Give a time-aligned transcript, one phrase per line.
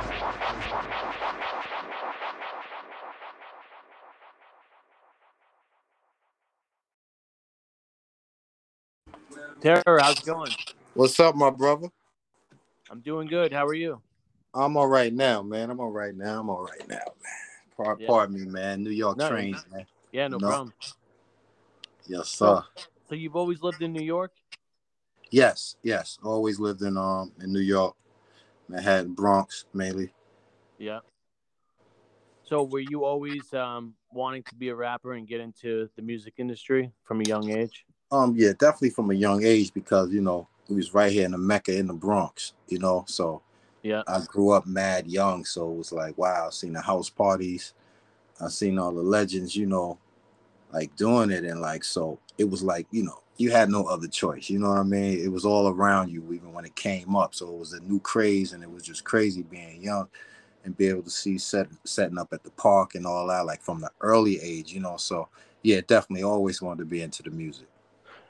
[9.60, 10.50] Terror, how's it going?
[10.94, 11.88] What's up, my brother?
[12.90, 13.52] I'm doing good.
[13.52, 14.00] How are you?
[14.54, 15.70] I'm all right now, man.
[15.70, 16.40] I'm all right now.
[16.40, 17.32] I'm all right now, man.
[17.76, 18.06] Pardon, Yeah.
[18.06, 18.84] pardon me, man.
[18.84, 19.86] New York No, trains, man.
[20.12, 20.46] Yeah, no, No.
[20.46, 20.74] problem.
[22.06, 22.62] Yes, sir.
[23.08, 24.32] So you've always lived in New York?
[25.30, 26.18] Yes, yes.
[26.22, 27.96] Always lived in um in New York,
[28.68, 30.12] Manhattan, Bronx, mainly.
[30.78, 31.00] Yeah.
[32.44, 36.34] So were you always um, wanting to be a rapper and get into the music
[36.36, 37.86] industry from a young age?
[38.12, 41.32] Um, yeah, definitely from a young age because you know we was right here in
[41.32, 43.04] the Mecca in the Bronx, you know.
[43.08, 43.42] So
[43.82, 44.02] Yeah.
[44.06, 46.46] I grew up mad young, so it was like wow.
[46.46, 47.72] I seen the house parties,
[48.40, 49.98] I seen all the legends, you know,
[50.70, 54.08] like doing it, and like so it was like you know you had no other
[54.08, 54.48] choice.
[54.48, 55.18] You know what I mean?
[55.18, 57.34] It was all around you, even when it came up.
[57.34, 60.08] So it was a new craze, and it was just crazy being young
[60.64, 63.60] and be able to see set setting up at the park and all that, like
[63.60, 64.96] from the early age, you know.
[64.96, 65.28] So
[65.62, 67.66] yeah, definitely always wanted to be into the music.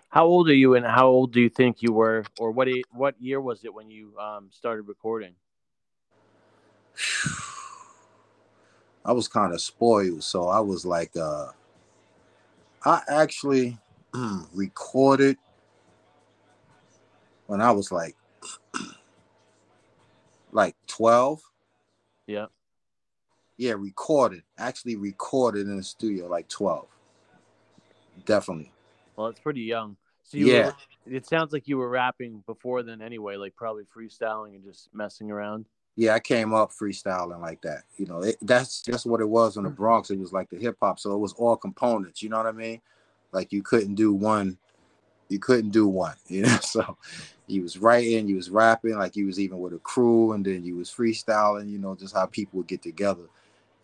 [0.09, 3.21] How old are you and how old do you think you were or what what
[3.21, 5.35] year was it when you um, started recording?
[9.05, 11.49] I was kind of spoiled, so I was like, uh,
[12.87, 13.77] I actually
[14.15, 15.37] Mm, recorded
[17.47, 18.15] when I was like,
[20.53, 21.43] like twelve.
[22.27, 22.47] Yeah.
[23.57, 24.43] Yeah, recorded.
[24.57, 26.87] Actually, recorded in the studio like twelve.
[28.25, 28.71] Definitely.
[29.17, 29.97] Well, it's pretty young.
[30.23, 30.67] So you Yeah.
[30.67, 30.75] were,
[31.07, 35.31] it sounds like you were rapping before then anyway, like probably freestyling and just messing
[35.31, 35.67] around.
[35.97, 37.83] Yeah, I came up freestyling like that.
[37.97, 40.11] You know, it, that's just what it was in the Bronx.
[40.11, 42.23] It was like the hip hop, so it was all components.
[42.23, 42.81] You know what I mean?
[43.35, 44.57] Like you couldn't do one,
[45.29, 46.17] you couldn't do one.
[46.29, 46.97] You know, so
[47.47, 50.65] you was writing, you was rapping, like you was even with a crew, and then
[50.65, 51.69] you was freestyling.
[51.69, 53.29] You know, just how people would get together,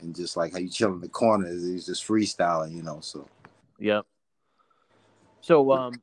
[0.01, 2.75] and just like how you chill in the corner, it's just freestyling.
[2.75, 3.27] You know, so
[3.79, 4.07] Yep.
[5.41, 6.01] So um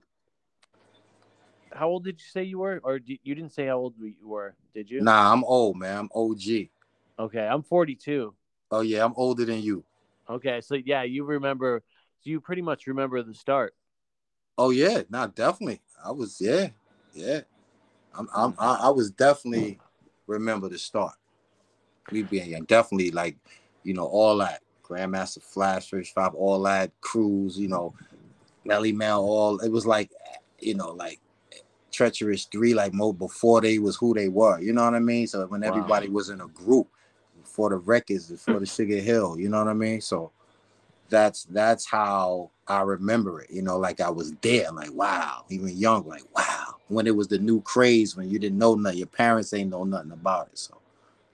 [1.74, 4.56] how old did you say you were or you didn't say how old you were,
[4.74, 5.03] did you?
[5.03, 5.97] nah, I'm old, man.
[5.97, 6.69] I'm OG.
[7.19, 8.34] Okay, I'm 42.
[8.72, 9.84] Oh yeah, I'm older than you.
[10.30, 11.84] Okay, so yeah, you remember
[12.22, 13.73] so you pretty much remember the start.
[14.57, 15.81] Oh yeah, nah, definitely.
[16.03, 16.69] I was yeah,
[17.13, 17.41] yeah.
[18.17, 19.79] I'm, I'm I, I was definitely
[20.25, 21.13] remember the start.
[22.11, 23.38] We being young, definitely like
[23.83, 27.94] you know all that Grandmaster Flash, Furious Five, all that crews, you know,
[28.66, 30.11] Melle Mel, all it was like
[30.59, 31.19] you know like
[31.91, 34.59] treacherous three like mo before they was who they were.
[34.59, 35.27] You know what I mean?
[35.27, 35.69] So when Wow.
[35.69, 36.88] everybody was in a group
[37.44, 40.01] for the records, before the Sugar Hill, you know what I mean?
[40.01, 40.31] So
[41.09, 43.50] that's that's how I remember it.
[43.50, 46.75] You know, like I was there, like wow, even young, like wow.
[46.88, 49.84] When it was the new craze, when you didn't know nothing, your parents ain't know
[49.84, 50.57] nothing about it.
[50.57, 50.78] So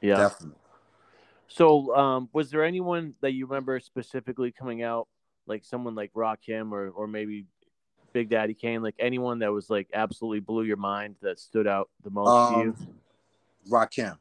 [0.01, 0.17] Yeah.
[0.17, 0.57] definitely.
[1.47, 5.07] So um was there anyone that you remember specifically coming out
[5.45, 7.45] like someone like Rakim or or maybe
[8.13, 11.89] Big Daddy Kane, like anyone that was like absolutely blew your mind that stood out
[12.03, 12.69] the most to you?
[12.69, 12.87] Um,
[13.69, 14.17] Rakim.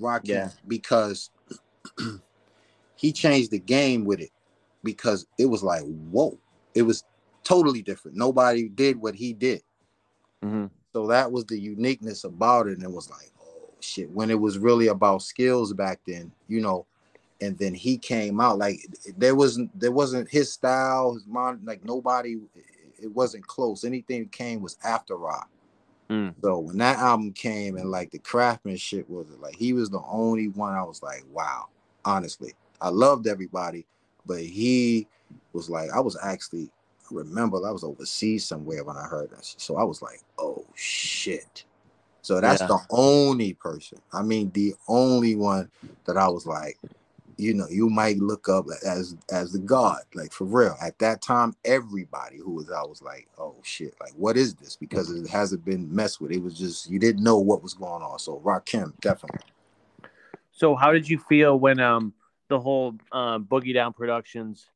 [0.00, 0.50] Rakim, Yeah.
[0.66, 1.30] because
[2.96, 4.30] he changed the game with it
[4.82, 6.38] because it was like, whoa,
[6.74, 7.04] it was
[7.44, 8.16] totally different.
[8.16, 9.62] Nobody did what he did.
[10.42, 10.70] Mhm.
[10.92, 12.74] So that was the uniqueness about it.
[12.74, 14.10] And it was like, oh shit.
[14.10, 16.86] When it was really about skills back then, you know,
[17.40, 18.80] and then he came out like
[19.16, 22.38] there wasn't there wasn't his style, his mind, like nobody,
[23.00, 23.84] it wasn't close.
[23.84, 25.50] Anything came was after rock.
[26.08, 26.34] Mm.
[26.40, 30.48] So when that album came and like the craftsmanship was like he was the only
[30.48, 31.66] one I was like, wow,
[32.04, 32.54] honestly.
[32.80, 33.86] I loved everybody,
[34.26, 35.06] but he
[35.52, 36.70] was like, I was actually
[37.10, 39.54] I remember I was overseas somewhere when I heard this.
[39.58, 41.64] So I was like, oh shit.
[42.22, 42.66] So that's Yeah.
[42.68, 43.98] the only person.
[44.12, 45.70] I mean, the only one
[46.06, 46.78] that I was like,
[47.36, 50.74] you know, you might look up as as the god, like for real.
[50.82, 54.74] At that time, everybody who was out was like, oh shit, like what is this?
[54.76, 56.32] Because it hasn't been messed with.
[56.32, 58.18] It was just you didn't know what was going on.
[58.18, 59.40] So Rakim, definitely.
[60.50, 62.14] So how did you feel when um
[62.48, 64.66] the whole um, Boogie Down Productions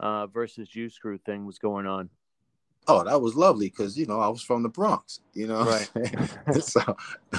[0.00, 2.10] uh, versus Juice Crew thing was going on?
[2.86, 5.64] Oh, that was lovely because you know I was from the Bronx, you know.
[5.64, 5.90] Right.
[6.60, 6.96] so,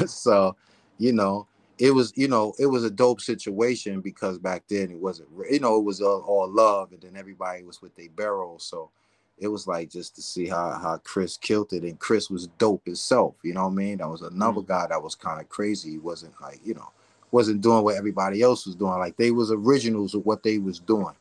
[0.07, 0.55] so
[0.97, 1.47] you know,
[1.77, 5.59] it was you know it was a dope situation because back then it wasn't you
[5.59, 8.89] know it was all, all love and then everybody was with their barrel so
[9.37, 12.85] it was like just to see how how Chris killed it and Chris was dope
[12.85, 13.97] himself, you know what I mean?
[13.97, 15.91] That was another guy that was kind of crazy.
[15.91, 16.89] He wasn't like you know
[17.35, 18.97] wasn't doing what everybody else was doing.
[18.97, 21.13] Like they was originals of what they was doing.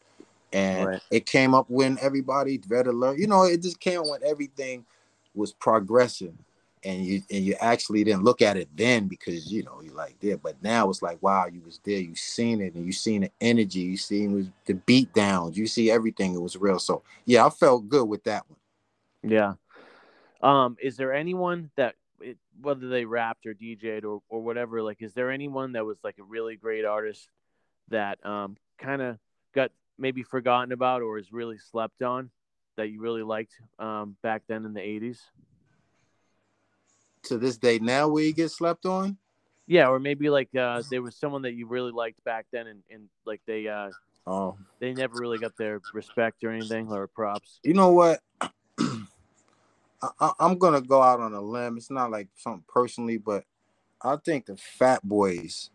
[0.53, 1.03] And Right.
[1.11, 3.19] it came up when everybody better learn.
[3.19, 4.87] You know, it just came when everything
[5.35, 6.39] was progressing
[6.85, 10.15] and you and you actually didn't look at it then because you know you like
[10.21, 13.23] there, but now it's like wow, you was there, you seen it, and you seen
[13.23, 16.35] the energy, you seen the beat downs, you see everything.
[16.35, 16.79] It was real.
[16.79, 19.33] So yeah, I felt good with that one.
[19.33, 19.55] Yeah.
[20.43, 25.03] Um, is there anyone that it, whether they rapped or DJ'd or or whatever, like,
[25.03, 27.29] is there anyone that was like a really great artist
[27.89, 29.19] that um kind of
[29.55, 32.31] got maybe forgotten about or is really slept on
[32.77, 35.23] that you really liked um back then in the eighties?
[37.25, 39.17] To this day now, where you get slept on?
[39.67, 42.83] Yeah, or maybe like uh, there was someone that you really liked back then, and,
[42.91, 43.91] and like they uh,
[44.27, 47.61] Oh, they never really got their respect or anything or props.
[47.63, 48.21] you know what?
[50.21, 51.77] I, I'm gonna go out on a limb.
[51.77, 53.45] It's not like something personally, but
[54.03, 55.71] I think the Fat Boys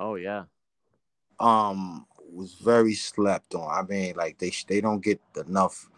[0.00, 0.44] Oh yeah,
[1.38, 3.68] um was very slept on.
[3.70, 5.90] I mean, like they they don't get enough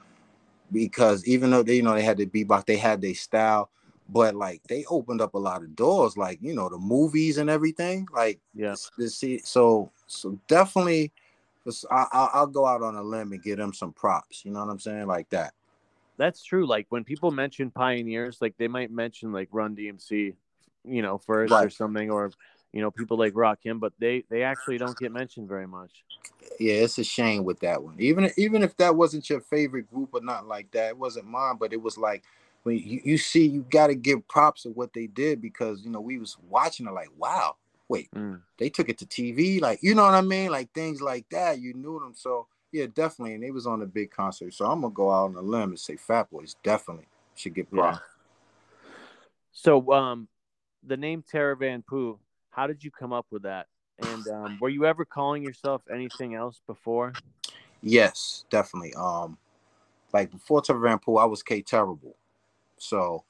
[0.73, 3.71] because even though they you know they had the beatbox, they had their style,
[4.09, 7.49] but like they opened up a lot of doors, like you know the movies and
[7.49, 8.09] everything.
[8.13, 8.71] Like yeah.
[8.71, 11.13] this, this see, so so definitely,
[11.91, 14.45] I, I, I'll go out on a limb and give them some props.
[14.45, 15.55] You know what I'm saying, like that.
[16.23, 16.67] That's true.
[16.67, 20.35] Like when people mention pioneers, like they might mention like Run DMC,
[20.85, 22.31] you know, first or something, or
[22.73, 26.05] you know, people like Rakim, but they they actually don't get mentioned very much.
[26.61, 27.97] Yeah, it's a shame with that one.
[27.99, 31.57] Even even if that wasn't your favorite group or not like that, it wasn't mine.
[31.59, 32.23] But it was like
[32.63, 35.91] when you, you see, you got to give props of what they did because you
[35.91, 37.57] know we was watching it like, wow,
[37.89, 38.43] wait, Mm.
[38.59, 41.59] they took it to TV, like you know what I mean, like things like that.
[41.59, 43.35] You knew them, so yeah, definitely.
[43.35, 45.71] And they was on a big concert, so I'm gonna go out on a limb
[45.71, 47.99] and say Fat Boys definitely should get Yeah.
[49.53, 50.29] So, um,
[50.83, 52.19] the name Van Poo,
[52.51, 53.67] how did you come up with that?
[53.99, 57.13] And um, were you ever calling yourself anything else before?
[57.83, 58.95] Yes, definitely.
[58.95, 59.37] Um,
[60.13, 62.17] like before Van Poo, I was K Terrible.
[62.79, 63.25] So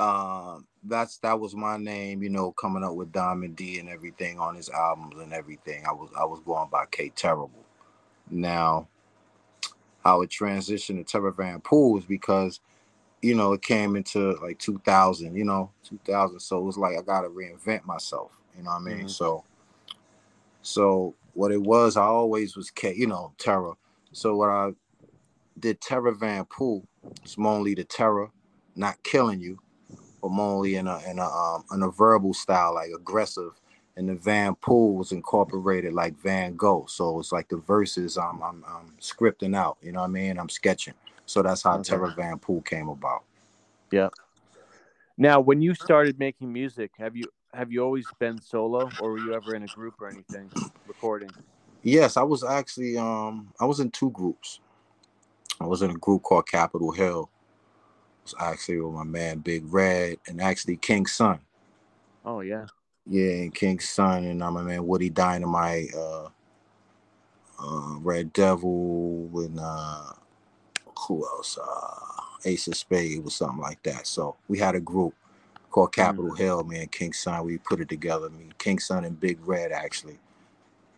[0.00, 4.38] um that's that was my name, you know, coming up with Diamond D and everything
[4.38, 5.84] on his albums and everything.
[5.86, 7.64] I was I was going by K Terrible.
[8.34, 8.88] Now
[10.04, 12.60] how it transitioned to Terror Van Poo is because,
[13.22, 16.40] you know, it came into like 2000, you know, 2000.
[16.40, 19.04] So it was like I got to reinvent myself, you know what I mean?
[19.06, 19.10] Mhm.
[19.10, 19.44] So,
[20.62, 23.74] so what it was, I always was K, you know, Terror.
[24.12, 24.72] So what I
[25.58, 26.86] did, Terror Van Poo,
[27.22, 28.30] it's only the terror,
[28.76, 29.58] not killing you,
[30.22, 33.52] but only in a in a um in a verbal style, like aggressive.
[33.96, 36.86] And the Van Poo was incorporated like Van Gogh.
[36.88, 40.38] So it's like the verses I'm I'm, I'm scripting out, you know what I mean?
[40.38, 40.94] I'm sketching.
[41.26, 41.90] So that's how Okay.
[41.90, 43.22] Terror Van Poo came about.
[43.90, 44.08] Yeah.
[45.16, 49.18] Now, when you started making music, have you have you always been solo, or were
[49.18, 50.50] you ever in a group or anything
[50.88, 51.32] recording?
[51.82, 54.58] Yes, I was actually um I was in two groups.
[55.60, 57.30] I was in a group called Capitol Hill.
[57.30, 61.40] It was actually with my man Big Red and actually King Sun.
[62.24, 62.66] Oh yeah,
[63.06, 66.28] Yeah, and King Sun and uh, my man Woody Dynamite, uh,
[67.60, 70.12] uh Red Devil and uh
[71.08, 71.58] who else?
[71.58, 72.00] Uh
[72.46, 74.06] Ace of Spades was something like that.
[74.06, 75.14] So we had a group
[75.70, 77.44] called Capitol Hill, man, King Sun.
[77.46, 78.30] We put it together.
[78.30, 80.18] Me, King Sun and Big Red actually.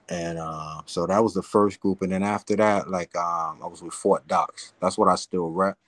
[0.09, 2.03] And uh so that was the first group.
[2.03, 4.75] And then after that, like um I was with Fort Docs.
[4.81, 5.79] That's what I still rep.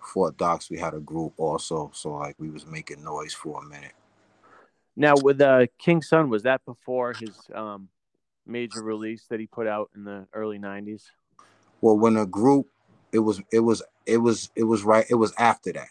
[0.00, 1.90] Fort Docs, we had a group also.
[1.94, 3.92] So like we was making noise for a minute.
[4.96, 7.88] Now, with uh, King Sun, was that before his um,
[8.46, 11.04] major release that he put out in the early '90s?
[11.80, 12.66] Well, when a group,
[13.12, 15.06] it was it was it was it was right.
[15.08, 15.88] It was after that.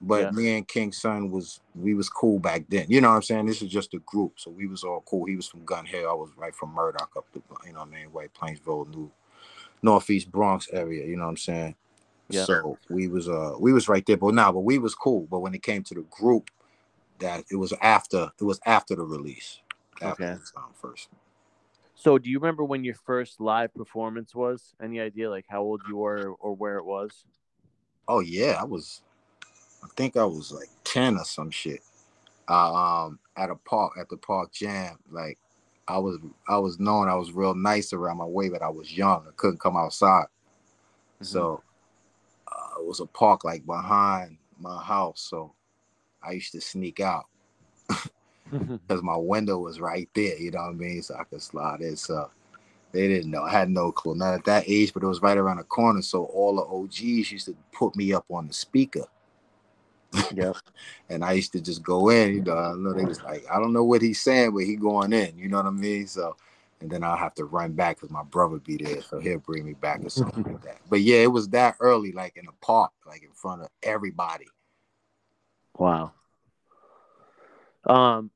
[0.00, 0.30] But Yeah.
[0.30, 2.86] me and King Sun was we was cool back then.
[2.88, 3.46] You know what I'm saying?
[3.46, 5.24] This is just a group, so we was all cool.
[5.24, 6.08] He was from Gun Hill.
[6.08, 9.10] I was right from Murdoch up to you know what I mean, White Plainsville, New
[9.82, 11.06] Northeast Bronx area.
[11.06, 11.74] You know what I'm saying?
[12.28, 12.44] Yeah.
[12.44, 15.26] So we was uh we was right there, but now but we was cool.
[15.30, 16.50] But when it came to the group,
[17.18, 19.60] that it was after it was after the release.
[20.02, 20.34] After Okay.
[20.34, 21.08] the time first.
[21.94, 24.74] So, do you remember when your first live performance was?
[24.82, 27.24] Any idea, like how old you were or where it was?
[28.08, 29.02] Oh yeah, I was.
[29.82, 31.80] I think I was like ten or some shit.
[32.48, 34.98] Uh, um, at a park at the park jam.
[35.10, 35.38] Like,
[35.88, 36.18] I was
[36.48, 39.24] I was known I was real nice around my way, but I was young.
[39.26, 40.26] I couldn't come outside.
[41.22, 41.62] So
[42.46, 45.26] uh, it was a park like behind my house.
[45.30, 45.52] So
[46.26, 47.26] I used to sneak out
[48.50, 48.80] Mhm.
[48.86, 50.36] because my window was right there.
[50.38, 51.02] You know what I mean?
[51.02, 51.96] So I could slide in.
[51.96, 52.30] So
[52.92, 53.42] they didn't know.
[53.42, 54.14] I had no clue.
[54.14, 56.02] Not at that age, but it was right around the corner.
[56.02, 59.04] So all the OGs used to put me up on the speaker.
[60.34, 60.56] yep.
[61.10, 62.34] and I used to just go in.
[62.34, 64.76] You know, I know they was like, I don't know what he's saying, but he
[64.76, 65.36] going in.
[65.38, 66.06] You know what I mean?
[66.06, 66.36] So,
[66.80, 69.64] and then I'll have to run back because my brother be there, so he'll bring
[69.64, 70.78] me back or something like that.
[70.88, 74.46] But yeah, it was that early, like in the park, like in front of everybody.
[75.76, 76.12] Wow.
[77.84, 78.30] Um,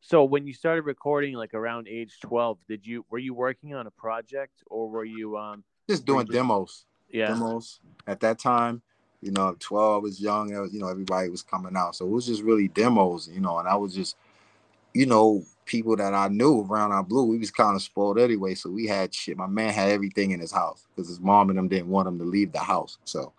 [0.00, 3.86] so when you started recording, like around age twelve, did you were you working on
[3.86, 6.84] a project or were you um Just doing just- demos.
[7.10, 8.82] yeah demos at that time.
[9.22, 10.54] You know, 12 was young.
[10.54, 11.96] uh, You know, everybody was coming out.
[11.96, 14.14] So it was just really demos, you know, and I was just,
[14.92, 18.54] you know, people that I knew around our blue, we was kind of spoiled anyway.
[18.54, 19.36] So we had shit.
[19.36, 22.18] My man had everything in his house because his mom and them didn't want him
[22.18, 22.98] to leave the house.
[23.04, 23.32] So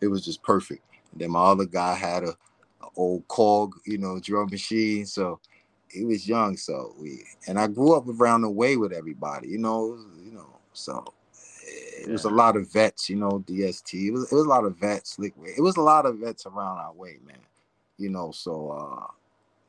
[0.00, 0.82] it was just perfect.
[1.12, 2.36] And then my other guy had a
[2.96, 5.06] old cog, you know, drum machine.
[5.06, 5.40] So
[5.90, 6.56] he was young.
[6.56, 10.58] So we and I grew up around the way with everybody, you know, you know,
[10.72, 11.04] so
[11.66, 14.08] it was a lot of vets, you know, DST.
[14.08, 15.56] It was it was a lot of vets, Slickway.
[15.56, 17.38] It was a lot of vets around our way, man.
[17.98, 19.06] You know, so uh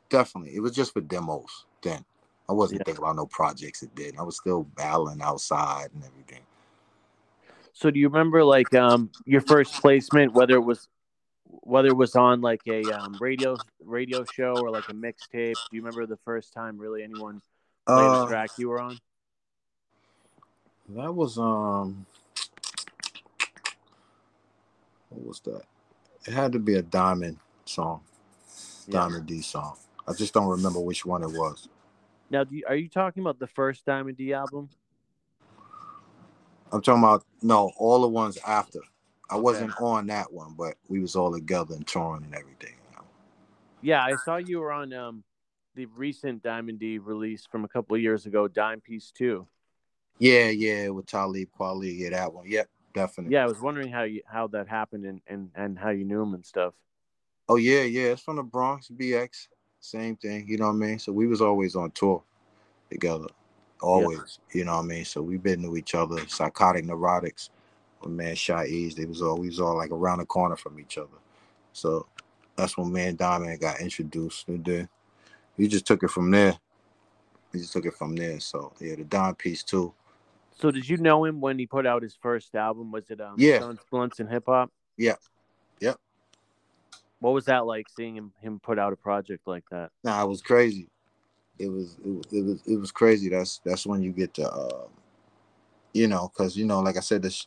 [0.09, 2.03] definitely it was just for demos then.
[2.47, 2.85] I wasn't Yeah.
[2.85, 4.17] thinking about no projects it did.
[4.17, 6.41] I was still battling outside and everything.
[7.73, 10.87] So do you remember like um your first placement, whether it was
[11.65, 15.53] whether it was on like a um, radio radio show or like a mixtape?
[15.53, 17.41] Do you remember the first time really anyone
[17.85, 18.97] played a Uh, track you were on?
[20.89, 22.05] that was um
[25.09, 25.63] what was that?
[26.27, 28.01] It had to be a diamond song.
[28.87, 28.99] Yeah.
[28.99, 29.77] Diamond D song.
[30.07, 31.67] I just don't remember which one it was.
[32.29, 34.69] Now, do you, are you talking about the first Diamond D album?
[36.71, 38.81] I'm talking about no, all the ones after.
[39.29, 42.73] I wasn't on that one, but we was all together and touring and everything.
[42.89, 43.03] you know.
[43.81, 45.23] Yeah, I saw you were on um
[45.75, 49.47] the recent Diamond D release from a couple of years ago, Diam Piece Two.
[50.19, 52.45] Yeah, yeah, with Talib Kweli, yeah, that one.
[52.47, 53.33] Yep, definitely.
[53.33, 56.21] Yeah, I was wondering how you how that happened and and and how you knew
[56.21, 56.73] him and stuff.
[57.49, 58.11] Oh yeah, yeah.
[58.11, 59.47] It's from the Bronx, BX.
[59.79, 60.99] Same thing, you know what I mean?
[60.99, 62.23] So we was always on tour
[62.89, 63.27] together.
[63.81, 64.39] Always.
[64.51, 65.05] You know what I mean?
[65.05, 66.27] So we've been to each other.
[66.27, 67.49] Psychotic neurotics
[68.09, 68.95] man Shy Ease.
[68.95, 71.17] They was always all like around the corner from each other.
[71.73, 72.07] So
[72.55, 74.47] that's when man Diamond got introduced.
[74.47, 74.89] And then
[75.57, 76.57] he just took it from there.
[77.51, 78.39] He just took it from there.
[78.39, 79.93] So yeah, the Diam piece too.
[80.57, 82.91] So did you know him when he put out his first album?
[82.91, 83.57] Was it um Yeah.
[83.57, 84.71] Stunts, Blunts, and Hip Hop?
[84.97, 85.15] Yeah.
[85.81, 85.97] Yep.
[87.19, 89.91] What was that like seeing him him put out a project like that?
[90.03, 90.89] Nah, it was crazy.
[91.57, 93.29] It was it, was- it was it was crazy.
[93.29, 94.87] That's that's when you get to uh,
[95.93, 97.45] you know, because you know, like I said, the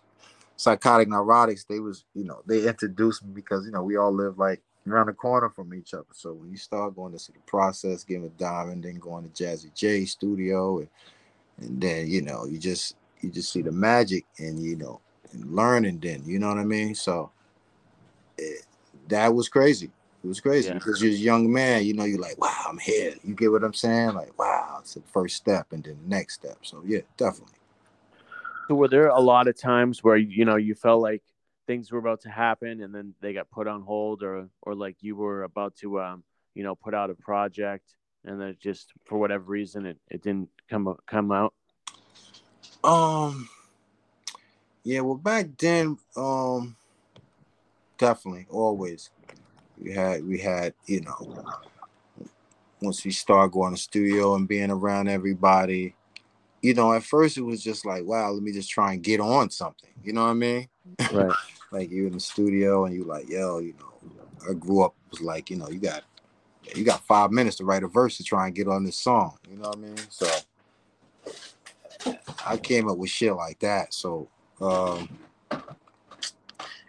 [0.59, 1.67] psychotic neurotics.
[1.67, 5.07] They was you know they introduced me because you know we all live like around
[5.07, 6.07] the corner from each other.
[6.12, 9.45] So when you start going to see the process, getting with Diamond, then going to
[9.45, 10.88] Jazzy Jay studio, and
[11.59, 15.00] and then you know you just you just see the magic and you know
[15.33, 16.00] and learning.
[16.00, 16.95] Then you know what I mean.
[16.95, 17.31] So
[18.37, 18.67] it,
[19.09, 19.91] that was crazy.
[20.25, 20.75] It was crazy Yeah.
[20.75, 23.15] because you're a young man, you know, you're like, wow, I'm here.
[23.23, 24.15] You get what I'm saying?
[24.15, 26.59] Like, wow, it's the first step and then the next step.
[26.62, 27.58] So yeah, definitely.
[28.69, 31.23] So were there a lot of times where you know you felt like
[31.67, 34.97] things were about to happen and then they got put on hold, or or like
[35.01, 36.23] you were about to um
[36.55, 37.95] you know put out a project
[38.25, 41.55] and then just for whatever reason it, it didn't come come out?
[42.85, 43.49] Um
[44.85, 46.77] yeah, well back then, um
[47.97, 49.09] definitely, always.
[49.81, 51.45] We had we had, you know,
[52.83, 55.95] once we start going to studio and being around everybody,
[56.62, 59.21] you know, at first it was just like, wow, let me just try and get
[59.21, 59.91] on something.
[60.03, 60.69] You know what I mean?
[61.12, 61.35] Right.
[61.71, 63.93] like you in the studio and you like, yo, you know,
[64.49, 66.05] I grew up was like, you know, you got
[66.75, 69.37] you got five minutes to write a verse to try and get on this song.
[69.49, 69.97] You know what I mean?
[70.11, 70.27] So
[72.47, 73.95] I came up with shit like that.
[73.95, 74.29] So
[74.61, 75.09] um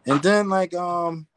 [0.05, 1.27] and then like um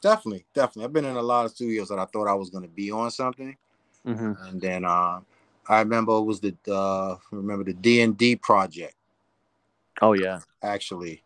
[0.00, 0.84] definitely, definitely.
[0.84, 3.10] I've been in a lot of studios that I thought I was gonna be on
[3.10, 3.56] something.
[4.04, 5.20] hmm And then uh
[5.68, 8.94] I remember it was the uh remember the D and D project
[10.00, 10.40] Oh yeah.
[10.62, 11.22] actually.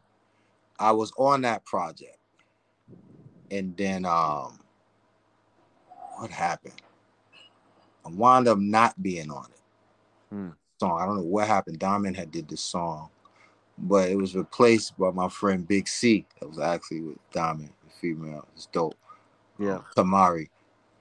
[0.78, 2.18] I was on that project.
[3.50, 4.58] And then um
[6.16, 6.80] what happened?
[8.04, 9.60] I wound up not being on it.
[10.30, 10.50] Hmm.
[10.80, 11.00] Song.
[11.00, 11.78] I don't know what happened.
[11.78, 13.10] Diamond had did this song,
[13.76, 16.24] but it was replaced by my friend Big C.
[16.38, 18.46] That was actually with Diamond, the female.
[18.54, 18.94] It's dope.
[19.58, 19.80] Yeah.
[19.96, 20.48] Tamari.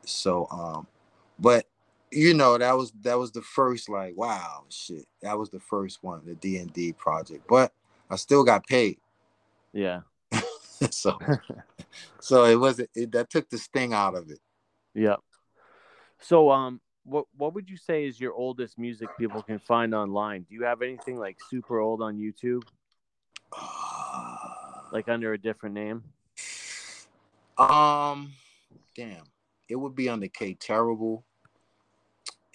[0.06, 0.88] So um,
[1.38, 1.66] but
[2.12, 5.06] you know, that was that was the first like wow shit.
[5.22, 7.46] That was the first one, the D and D project.
[7.48, 7.74] But
[8.10, 8.98] I still got paid.
[9.74, 10.02] Yeah.
[10.92, 11.18] so
[12.20, 14.40] so it wasn't it, that took the sting out of it.
[14.94, 15.18] Yeah.
[16.20, 20.44] So um what what would you say is your oldest music people can find online?
[20.44, 22.64] Do you have anything like super old on YouTube,
[24.92, 26.04] like under a different name?
[27.58, 28.32] um
[28.96, 29.24] damn.
[29.70, 31.26] It would be under K Terrible.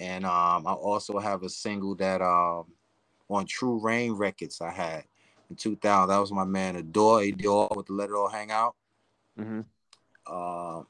[0.02, 2.64] And um I also have a single that um
[3.28, 5.04] on True Rain Records I had
[5.48, 6.08] in 2000.
[6.08, 8.74] That was my man Adore, Adore with the Let It All Hang Out.
[9.36, 9.60] hmm
[10.26, 10.82] Uh,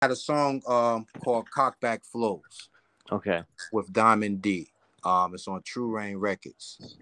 [0.00, 2.70] had a song um called Cockback Flows
[3.10, 3.42] Okay.
[3.72, 4.70] with Diamond D.
[5.02, 6.96] Um, it's on True Rain Records.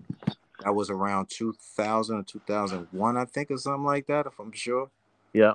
[0.64, 4.90] That was around 2000 or 2001, I think, or something like that, if I'm sure.
[5.34, 5.54] Yeah.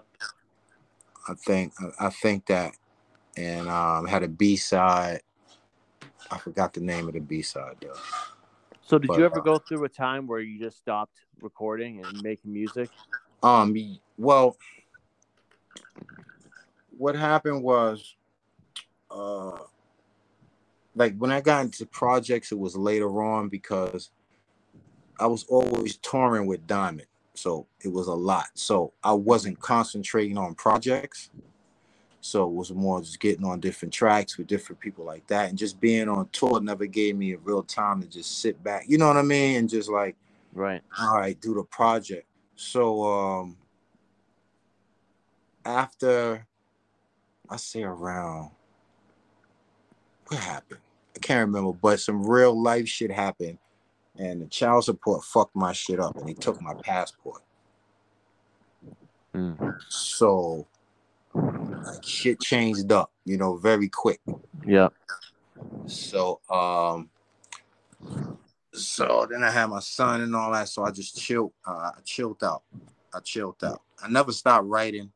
[1.28, 2.74] I think I think that,
[3.36, 5.22] and um, had a B side.
[6.32, 7.94] I forgot the name of the B side though.
[8.82, 12.00] So did But, you ever uh, go through a time where you just stopped recording
[12.02, 12.90] and making music?
[13.42, 13.76] Um,
[14.18, 14.58] well,
[16.98, 18.16] what happened was,
[19.12, 19.58] uh,
[20.96, 24.12] like when I got into projects, it was later on because
[25.20, 28.48] I was always touring with Diamond, so it was a lot.
[28.54, 31.30] So I wasn't concentrating on projects.
[32.26, 35.58] So it was more just getting on different tracks with different people like that, and
[35.58, 38.86] just being on tour never gave me a real time to just sit back.
[38.88, 39.58] You know what I mean?
[39.58, 40.16] And just like
[40.54, 40.82] Right.
[40.98, 42.26] all right, do the project.
[42.56, 43.58] So um
[45.66, 46.48] after
[47.50, 48.52] I say around
[50.30, 50.80] what happened?
[51.18, 53.58] I can't remember, but some real life shit happened
[54.18, 57.42] and the child support fucked my shit up and they took my passport.
[59.36, 59.76] Mm.
[59.90, 60.68] So
[61.86, 64.22] like shit changed up, you know, very quick.
[64.66, 64.90] Yeah.
[65.88, 67.10] So um
[68.74, 70.68] so then I had my son and all that.
[70.68, 71.54] So I just chilled.
[71.66, 72.64] Uh, I chilled out.
[73.14, 73.82] I chilled out.
[74.02, 75.12] I never stopped writing.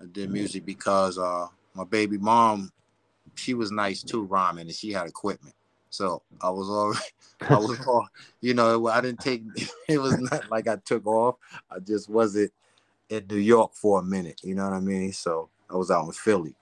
[0.00, 2.72] I did music because uh my baby mom,
[3.34, 5.54] she was nice too, rhyming, and she had equipment.
[5.90, 6.94] So I was all
[7.48, 8.06] I was all,
[8.40, 9.42] you know, I didn't take
[9.88, 11.36] it was not like I took off.
[11.70, 12.52] I just wasn't
[13.08, 15.12] in New York for a minute, you know what I mean?
[15.12, 16.54] So I was out in Philly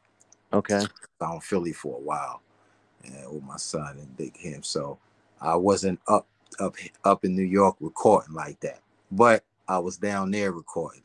[0.53, 0.89] Okay.
[1.23, 2.43] out in Philly for a while,
[3.05, 4.63] and with my son and Big him.
[4.63, 4.99] So
[5.41, 6.27] I wasn't up
[6.61, 8.81] up up in New York recording like that,
[9.13, 11.03] but I was down there recording.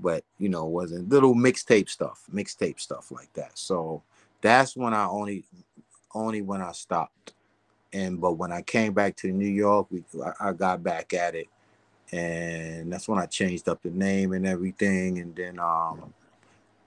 [0.00, 3.58] But you know, it wasn't little mixtape stuff, mixtape stuff like that.
[3.58, 4.02] So
[4.42, 5.44] that's when I only
[6.14, 7.34] only when I stopped.
[7.92, 11.34] And but when I came back to New York, we I, I got back at
[11.36, 11.48] it,
[12.12, 15.18] and that's when I changed up the name and everything.
[15.20, 16.14] And then um,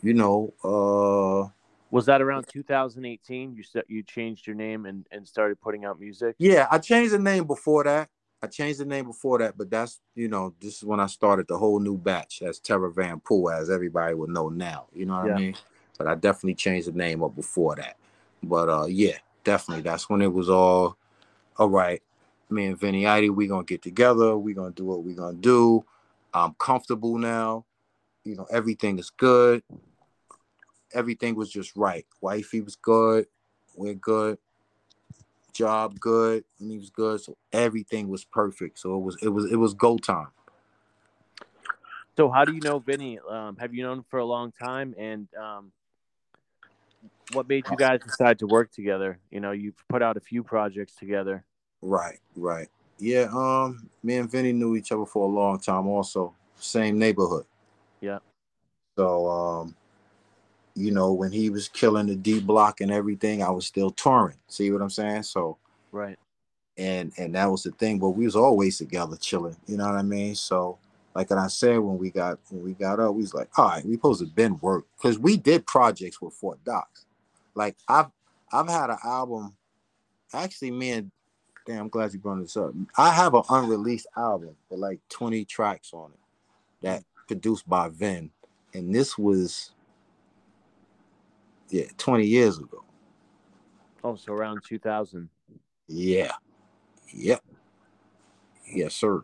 [0.08, 1.50] you know, uh
[1.92, 3.54] Was that around 2018?
[3.56, 6.36] You said you changed your name and, and started putting out music.
[6.40, 8.10] Yeah, I changed the name before that.
[8.42, 11.48] I changed the name before that, but that's you know, this is when I started
[11.48, 12.42] the whole new batch.
[12.42, 14.88] as Terror Van Poo, as everybody would know now.
[14.94, 15.36] You know what Yeah.
[15.36, 15.56] I mean?
[15.98, 17.98] But I definitely changed the name up before that.
[18.44, 20.98] But uh yeah, definitely that's when it was all
[21.58, 22.02] all right.
[22.50, 25.84] Me and Vinny Idol, we gonna get together, we gonna do what we gonna do.
[26.34, 27.66] I'm comfortable now.
[28.24, 29.64] You know, everything is good.
[30.94, 32.06] Everything was just right.
[32.22, 33.28] Wifey was good.
[33.76, 34.38] We're good
[35.54, 39.52] job good and he was good so everything was perfect so it was it was
[39.52, 40.28] it was go time
[42.18, 43.20] So how do you know Vinny?
[43.30, 44.96] Um, have you known him for a long time?
[44.98, 45.72] And um,
[47.32, 49.20] what made you guys decide to work together?
[49.30, 51.44] You know, you've put out a few projects together.
[51.84, 52.70] right right
[53.00, 57.46] yeah um me and vinny knew each other for a long time also same neighborhood
[58.02, 58.18] Yeah.
[58.98, 59.76] so um
[60.78, 64.38] you know when he was killing the d block and everything i was still touring.
[64.48, 65.24] See what i'm saying?
[65.24, 65.58] So
[65.92, 66.18] Right.
[66.78, 69.96] and and that was the thing but we was always together chilling you know what
[69.96, 70.36] i mean?
[70.36, 70.78] So
[71.16, 73.84] like I said when we got when we got up we was like all right
[73.86, 77.06] we supposed to been work because we did projects with fort docs
[77.56, 78.12] like i've
[78.54, 79.56] i've had an album
[80.34, 81.12] actually me and
[81.66, 82.72] damn i'm glad you brought this up.
[82.98, 86.20] I have an unreleased album with like 20 tracks on it
[86.82, 88.30] that produced by vin
[88.76, 89.72] and this was
[91.70, 92.84] yeah 20 years ago
[94.04, 95.30] Oh, so around 2000.
[95.88, 96.34] yeah
[97.14, 97.42] yep
[98.72, 99.24] yes sir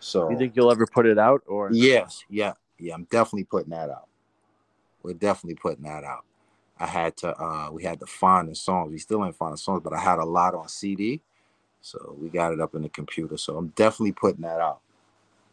[0.00, 2.94] so You think you'll ever put it out, or Yes, yeah, yeah.
[2.94, 4.06] I'm definitely putting that out.
[5.02, 6.24] We're definitely putting that out.
[6.78, 8.92] I had to uh we had to find the songs.
[8.92, 11.20] We still ain't find the songs, but I had a lot on CD.
[11.80, 13.36] So we got it up in the computer.
[13.36, 14.80] So I'm definitely putting that out.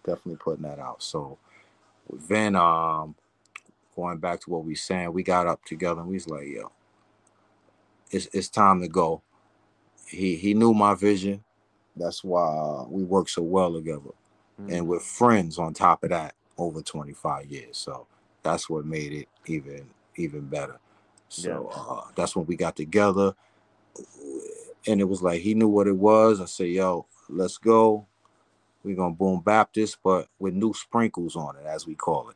[0.06, 1.02] Definitely putting that out.
[1.04, 1.38] So
[2.28, 3.16] then um
[3.96, 6.72] going back to what we saying, we got up together and we was like, yo,
[8.12, 9.22] it's it's time to go.
[10.08, 11.44] He he knew my vision.
[11.96, 14.12] That's why we worked so well together.
[14.62, 14.74] Mm.
[14.74, 17.78] and we're friends on top of that over 25 years.
[17.78, 18.08] So
[18.44, 20.80] that's what made it even even better.
[21.30, 23.34] So uh, that's when we got together.
[24.88, 26.42] And it was like he knew what it was.
[26.42, 28.06] I said yo let's go.
[28.84, 32.36] We're gonna boom baptist but with new sprinkles on it as we call it.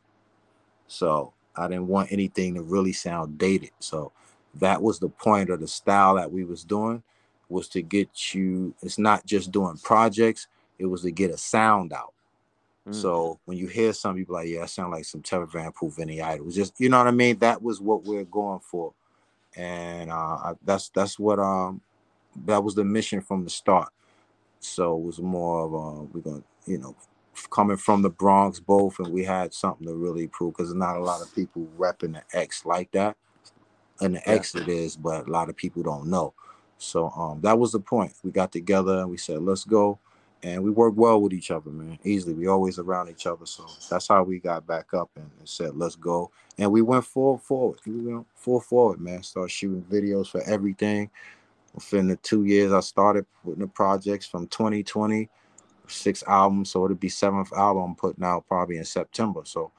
[0.88, 4.12] So i didn't want anything to really sound dated so
[4.54, 7.02] that was the point of the style that we was doing
[7.48, 11.92] was to get you it's not just doing projects it was to get a sound
[11.92, 12.12] out
[12.88, 12.94] Mm.
[12.94, 15.90] So when you hear some people like, yeah, that sound like some Terror Van Poo,
[15.90, 16.50] Vinny Idol.
[16.50, 17.38] Just you know what I mean.
[17.38, 18.92] That was what we're going for,
[19.56, 21.80] and uh, I- that's that's what um
[22.44, 23.88] that was the mission from the start.
[24.60, 26.94] So it was more of uh, we're gonna you know
[27.50, 31.02] coming from the Bronx both, and we had something to really prove because not a
[31.02, 33.16] lot of people repping the X like that,
[34.00, 34.34] and the Yeah.
[34.34, 36.34] X it is, but a lot of people don't know.
[36.78, 38.12] So um that was the point.
[38.22, 39.98] We got together and we said let's go
[40.42, 41.98] and we work well with each other, man.
[42.04, 45.48] Easily, we always around each other, so that's how we got back up and, and
[45.48, 47.80] said, "Let's go." And we went full forward.
[47.86, 49.22] We went full forward, man.
[49.22, 51.10] Started shooting videos for everything.
[51.74, 55.28] Within the two years, I started putting the projects from 2020,
[55.88, 59.42] six albums, so it'll be seventh album I'm putting out probably in September.
[59.44, 59.72] So,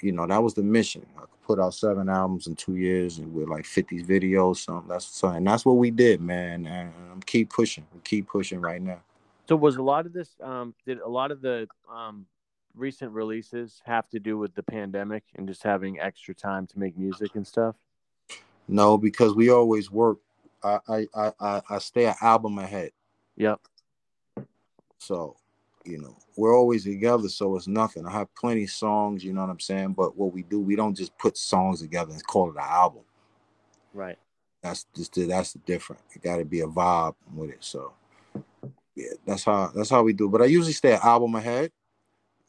[0.00, 1.06] you know, that was the mission.
[1.16, 4.58] I could put out seven albums in two years and with like 50 videos.
[4.58, 6.66] Something that's so, and that's what we did, man.
[6.66, 7.86] And I'm keep pushing.
[7.94, 9.00] We keep pushing right now.
[9.48, 12.26] So was a lot of this um did a lot of the um
[12.76, 16.96] recent releases have to do with the pandemic and just having extra time to make
[16.96, 17.74] music and stuff?
[18.68, 20.18] No, because we always work.
[20.62, 22.92] I I I I, I stay an album ahead.
[23.36, 23.60] Yep.
[24.98, 25.36] So,
[25.84, 28.06] you know, we're always together, so it's nothing.
[28.06, 29.94] I have plenty of songs, you know what I'm saying?
[29.94, 33.02] But what we do, we don't just put songs together and call it an album.
[33.92, 34.18] Right.
[34.62, 36.02] That's just that's the different.
[36.14, 37.64] It got to be a vibe with it.
[37.64, 37.92] So,
[38.94, 40.28] yeah, that's how that's how we do.
[40.28, 41.72] But I usually stay an album ahead,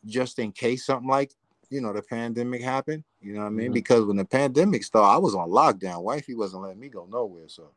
[0.05, 1.31] just in case something like
[1.69, 3.05] you know the pandemic happened.
[3.21, 3.71] You know what I mean?
[3.71, 3.75] Mhm.
[3.75, 6.03] Because when the pandemic started, I was on lockdown.
[6.03, 7.71] Wifey wasn't letting me go nowhere, so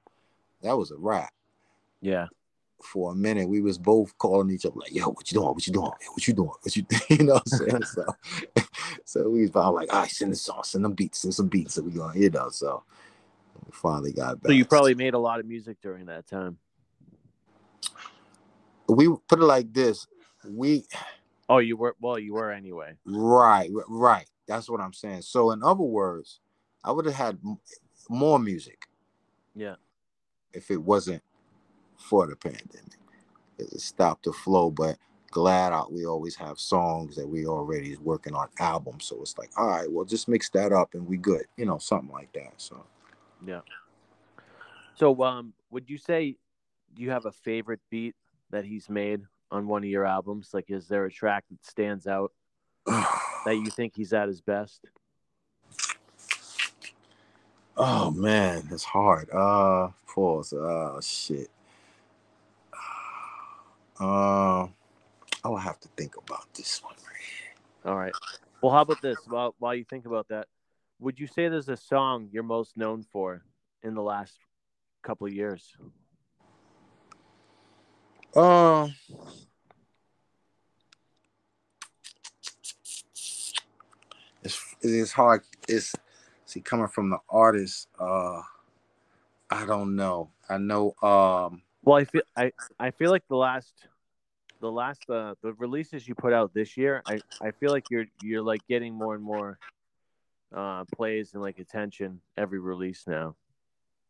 [0.62, 1.32] that was a wrap.
[2.00, 2.26] Yeah.
[2.84, 5.54] For a minute, we was both calling each other like, "Yo, what you doing?
[5.54, 5.92] What you doing?
[6.12, 6.50] What you doing?
[6.60, 7.84] What you?" You know what I'm saying?
[7.84, 8.04] so,
[9.04, 11.48] so we was about like, "All right, send the song, send them beats, send some
[11.48, 12.50] beats." So we going, you know.
[12.50, 12.84] So
[13.64, 14.50] we finally got back.
[14.50, 16.58] So you probably made a lot of music during that time.
[18.88, 20.06] we put it like this:
[20.48, 20.84] we
[21.48, 22.94] Oh, you were well, you were anyway.
[23.04, 24.26] right, right.
[24.46, 25.22] That's what I'm saying.
[25.22, 26.40] So in other words,
[26.82, 27.58] I would have had m-
[28.10, 28.86] more music
[29.54, 29.76] Yeah.
[30.52, 31.22] if it wasn't
[32.04, 32.98] for the pandemic.
[33.58, 34.98] It stopped the flow, but
[35.30, 39.06] glad out we always have songs that we already is working on albums.
[39.06, 41.78] So it's like, all right, well, just mix that up and we good, you know,
[41.78, 42.52] something like that.
[42.58, 42.84] So
[43.44, 43.60] Yeah.
[44.94, 46.36] So um would you say
[46.96, 48.14] you have a favorite beat
[48.50, 50.50] that he's made on one of your albums?
[50.52, 52.32] Like is there a track that stands out
[52.86, 54.84] that you think he's at his best?
[57.76, 59.30] oh man, it's hard.
[59.30, 60.52] Uh pause.
[60.52, 61.50] Oh shit.
[64.00, 64.68] Uh
[65.44, 66.94] I will have to think about this one.
[67.84, 68.14] All right.
[68.62, 69.18] Well, how about this?
[69.26, 70.48] While while you think about that,
[70.98, 73.44] would you say there's a song you're most known for
[73.82, 74.38] in the last
[75.02, 75.76] couple of years?
[78.34, 78.88] Uh,
[84.42, 85.42] it's it's hard.
[85.68, 85.94] It's
[86.46, 87.88] see coming from the artist.
[87.98, 88.40] Uh,
[89.50, 90.30] I don't know.
[90.48, 90.94] I know.
[91.02, 93.88] Um, Well, I feel I, I feel like the last
[94.60, 98.06] the last uh, the releases you put out this year, I, I feel like you're
[98.22, 99.58] you're like getting more and more
[100.54, 103.36] uh, plays and like attention every release now.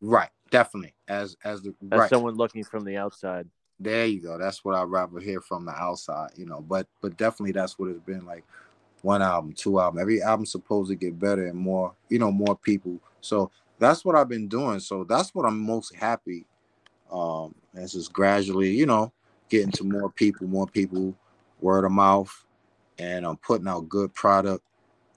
[0.01, 0.95] right, definitely.
[1.09, 3.49] As as the As right someone looking from the outside.
[3.81, 4.39] there you go.
[4.39, 6.31] That's what I'd rather hear from the outside.
[6.37, 8.45] You know, but but definitely that's what it's been like.
[9.03, 10.01] One album, two album.
[10.01, 11.95] Every album's supposed to get better and more.
[12.09, 13.01] You know, more people.
[13.21, 14.81] So that's what I've been doing.
[14.81, 16.47] So that's what I'm most happy.
[17.11, 19.13] Um, it's just gradually, you know,
[19.49, 21.15] getting to more people, more people,
[21.61, 22.45] word of mouth,
[22.99, 24.65] and I'm putting out good product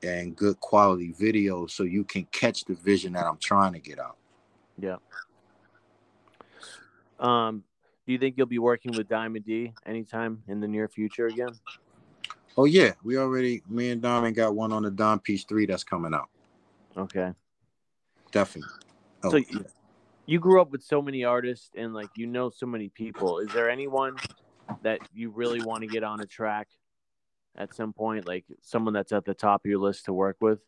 [0.04, 4.00] and good quality videos so you can catch the vision that I'm trying to get
[4.00, 4.18] out.
[4.80, 4.98] Yeah.
[7.20, 7.64] Um,
[8.06, 11.50] do you think you'll be working with Diamond D anytime in the near future again?
[12.58, 15.84] Oh yeah, we already me and Diamond got one on the Diam Piece 3 that's
[15.84, 16.30] coming out.
[16.96, 17.34] Okay.
[18.32, 18.72] Definitely.
[19.24, 19.66] Oh, So you,
[20.28, 23.40] you grew up with so many artists and like you know so many people.
[23.40, 24.20] Is there anyone
[24.84, 26.68] that you really want to get on a track
[27.56, 28.28] at some point?
[28.28, 30.60] Like someone that's at the top of your list to work with?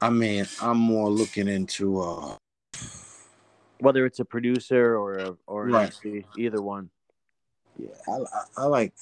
[0.00, 2.36] I mean, I'm more looking into uh
[3.78, 5.84] Whether it's a producer or a, or Right.
[5.84, 6.90] MC, either one.
[7.78, 8.94] yeah, I, I, I like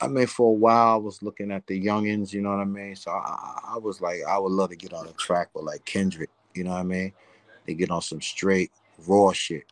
[0.00, 2.64] I mean for a while I was looking at the youngins, you know what I
[2.64, 2.96] mean?
[2.96, 5.64] So I, I- I was like I would love to get on a track with
[5.64, 7.12] like Kendrick, you know what I mean?
[7.66, 8.72] They get on some straight
[9.06, 9.64] raw shit.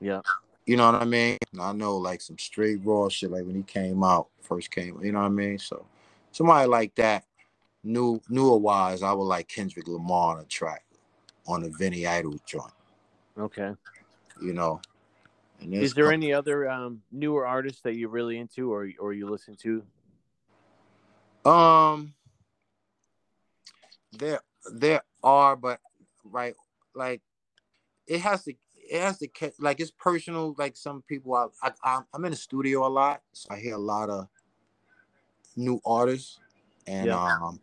[0.00, 0.22] Yeah.
[0.66, 1.36] You know what I mean?
[1.52, 4.98] And I know like some straight raw shit like when he came out, first came,
[5.02, 5.58] you know what I mean?
[5.58, 5.84] So
[6.32, 7.24] somebody like that,
[7.82, 10.84] new newer wise, I would like Kendrick Lamar on a track
[11.46, 12.72] on a Vinny Idol joint.
[13.38, 13.72] Okay.
[14.40, 14.80] you know.
[15.60, 19.28] And Is there any other um, newer artists that you're really into or or you
[19.28, 19.82] listen to?
[21.48, 22.14] Um,
[24.12, 24.40] there
[24.72, 25.80] there are, but
[26.24, 26.54] right,
[26.94, 27.22] like
[28.06, 30.54] it has to it has to like it's personal.
[30.58, 33.74] Like some people, I, I I'm- I'm in the studio a lot, so I hear
[33.74, 34.28] a lot of
[35.56, 36.38] new artists,
[36.86, 37.24] and Yeah.
[37.24, 37.60] um,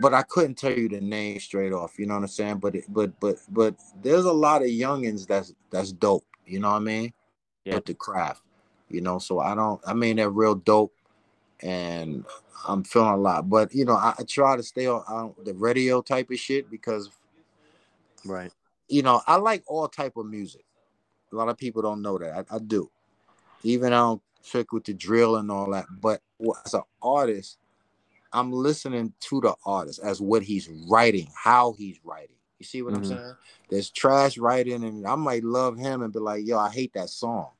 [0.00, 1.98] but I couldn't tell you the name straight off.
[1.98, 2.58] You know what I'm saying?
[2.58, 6.24] But it, but but but there's a lot of youngins that's that's dope.
[6.46, 7.12] You know what I mean?
[7.64, 7.74] Yeah.
[7.74, 8.42] With the craft,
[8.88, 9.18] you know.
[9.18, 9.80] So I don't.
[9.86, 10.94] I mean, they're real dope,
[11.60, 12.24] and
[12.66, 13.48] I'm feeling a lot.
[13.50, 16.70] But you know, I, I try to stay on, on the radio type of shit
[16.70, 17.10] because
[18.24, 18.52] Right.
[18.88, 20.64] you know I like all type of music.
[21.32, 22.90] A lot of people don't know that I, I do.
[23.62, 25.86] Even I don't trick with the drill and all that.
[26.00, 26.22] But
[26.64, 27.58] as an artist,
[28.32, 32.36] I'm listening to the artist as what he's writing, how he's writing.
[32.58, 33.08] You see what I'm Mhm.
[33.08, 33.36] saying?
[33.70, 37.10] There's trash writing, and I might love him and be like, "Yo, I hate that
[37.10, 37.50] song."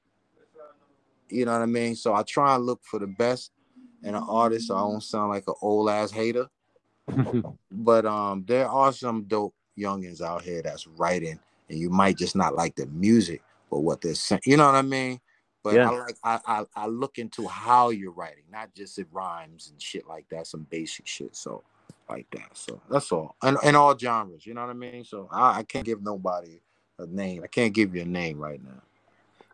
[1.29, 1.95] You know what I mean?
[1.95, 3.53] So I try and look for the best
[4.03, 6.49] in an artist, so I don't sound like an old ass hater.
[7.71, 11.39] But um, there are some dope youngins out here that's writing,
[11.69, 14.43] and you might just not like the music or what they're saying.
[14.45, 15.21] You know what I mean?
[15.63, 15.91] But Yeah.
[15.91, 19.81] I like I, I I look into how you're writing, not just it rhymes and
[19.81, 21.35] shit like that, some basic shit.
[21.37, 21.63] So
[22.09, 22.51] like that.
[22.55, 23.37] So that's all.
[23.43, 25.05] And in all genres, you know what I mean?
[25.05, 26.61] So I, I can't give nobody
[26.99, 27.43] a name.
[27.45, 28.83] I can't give you a name right now.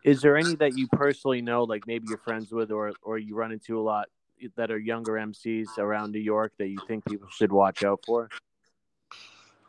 [0.02, 3.34] Is there any that you personally know, like maybe you're friends with or or you
[3.34, 4.08] run into a lot
[4.56, 8.28] that are younger MCs around New York that you think people should watch out for?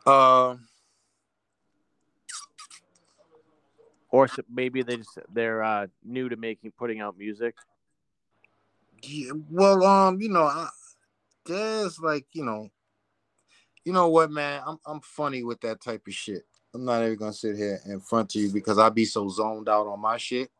[0.06, 0.56] Uh
[4.10, 7.54] Or maybe they just they're uh, new to making putting out music.
[9.02, 10.68] Yeah, well, um, you know, I,
[11.44, 12.70] there's like, you know,
[13.84, 14.62] you know what, man?
[14.66, 16.46] I'm I'm funny with that type of shit.
[16.72, 19.68] I'm not even gonna sit here in front of you because I'd be so zoned
[19.68, 20.50] out on my shit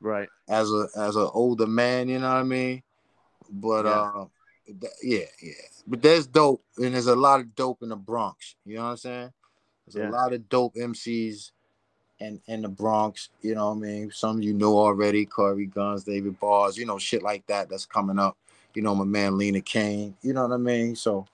[0.00, 0.28] Right.
[0.48, 2.08] as a as an older man.
[2.08, 2.82] You know what I mean?
[3.50, 4.00] But Yeah.
[4.14, 4.26] uh,
[5.02, 5.52] yeah, yeah.
[5.86, 8.56] But there's dope, and there's a lot of dope in the Bronx.
[8.64, 9.32] You know what I'm saying?
[9.86, 10.10] There's Yeah.
[10.10, 11.52] a lot of dope MCs.
[12.18, 14.10] in in the Bronx, you know what I mean?
[14.10, 18.18] Some you know already, Corey Guns, David Bars, you know, shit like that that's coming
[18.18, 18.38] up.
[18.72, 20.96] You know, my man Lena Kane, you know what I mean?
[20.96, 21.26] So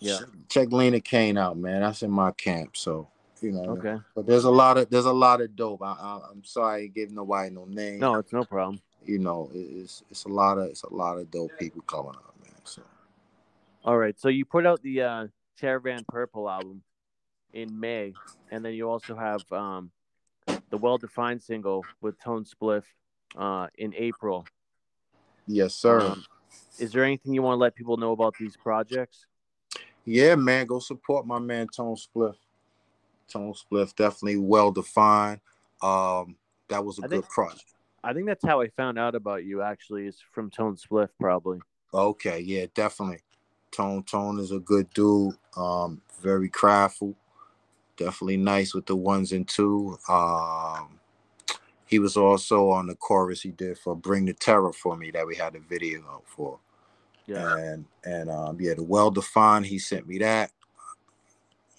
[0.00, 0.18] Yeah.
[0.18, 1.82] check, check Lena Kane out, man.
[1.82, 2.76] That's in my camp.
[2.76, 3.08] So,
[3.40, 3.96] you know, Okay.
[4.16, 5.82] but there's a lot of there's a lot of dope.
[5.82, 8.00] I, I I'm sorry I gave nobody no name.
[8.00, 8.80] No, it's no problem.
[9.06, 12.34] You know, it's it's a lot of it's a lot of dope people coming up,
[12.42, 12.52] man.
[12.64, 12.82] So
[13.84, 14.18] All right.
[14.18, 15.26] So you put out the uh,
[15.58, 16.82] Terror Van Purple album
[17.52, 18.12] in May,
[18.50, 19.90] and then you also have um,
[20.70, 22.82] the Well Defined single with Tone Spliff
[23.36, 24.44] uh, in April.
[25.46, 26.00] yes, sir.
[26.00, 26.24] Um,
[26.78, 29.26] is there anything you want to let people know about these projects?
[30.04, 32.34] Yeah, man, go support my man Tone Spliff.
[33.28, 35.40] Tone Spliff definitely well defined.
[35.82, 36.36] Um,
[36.68, 37.64] that was a I good think- project.
[38.06, 39.62] I think that's how I found out about you.
[39.62, 41.58] Actually, is from Tone Spliff, probably.
[41.92, 43.18] Okay, yeah, definitely.
[43.72, 45.34] Tone Tone is a good dude.
[45.56, 47.16] Um, very craftful.
[47.96, 49.98] Definitely nice with the ones and two.
[50.08, 51.00] Um,
[51.86, 55.26] he was also on the chorus he did for "Bring the Terror" for me that
[55.26, 56.60] we had a video out for.
[57.26, 57.56] Yeah.
[57.56, 59.66] And and um, yeah, the well defined.
[59.66, 60.52] He sent me that.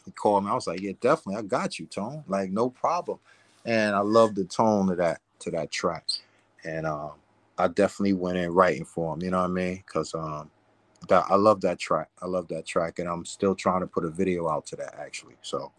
[0.04, 0.52] He called me.
[0.52, 2.26] I was like, yeah, definitely, I got you, Tone.
[2.28, 3.20] Like, no problem.
[3.66, 6.06] And I love the tone of that to that track.
[6.64, 7.12] And um,
[7.58, 9.22] I definitely went in writing for him.
[9.22, 9.84] You know what I mean?
[9.86, 10.50] Because um,
[11.08, 12.10] that I love that track.
[12.22, 14.96] I love that track, and I'm still trying to put a video out to that
[15.00, 15.36] actually.
[15.42, 15.72] So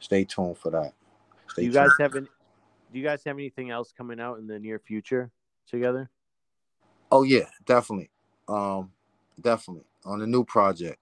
[0.00, 0.92] stay tuned for that.
[1.48, 1.88] Stay Do you tuned.
[1.88, 2.26] guys have any?
[2.92, 5.30] Do you guys have anything else coming out in the near future
[5.66, 6.10] together?
[7.10, 8.10] Oh yeah, definitely.
[8.48, 8.90] Um,
[9.40, 10.98] definitely on the new project.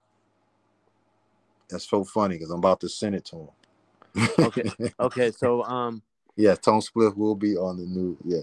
[1.69, 3.49] That's so funny because I'm about to send it to him.
[4.39, 4.71] Okay.
[4.99, 6.01] Okay, so um,
[6.35, 8.17] yeah, Tone Spliff will be on the new.
[8.23, 8.41] Yeah,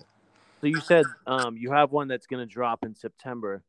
[0.60, 3.62] so you said um, you have one that's gonna drop in September,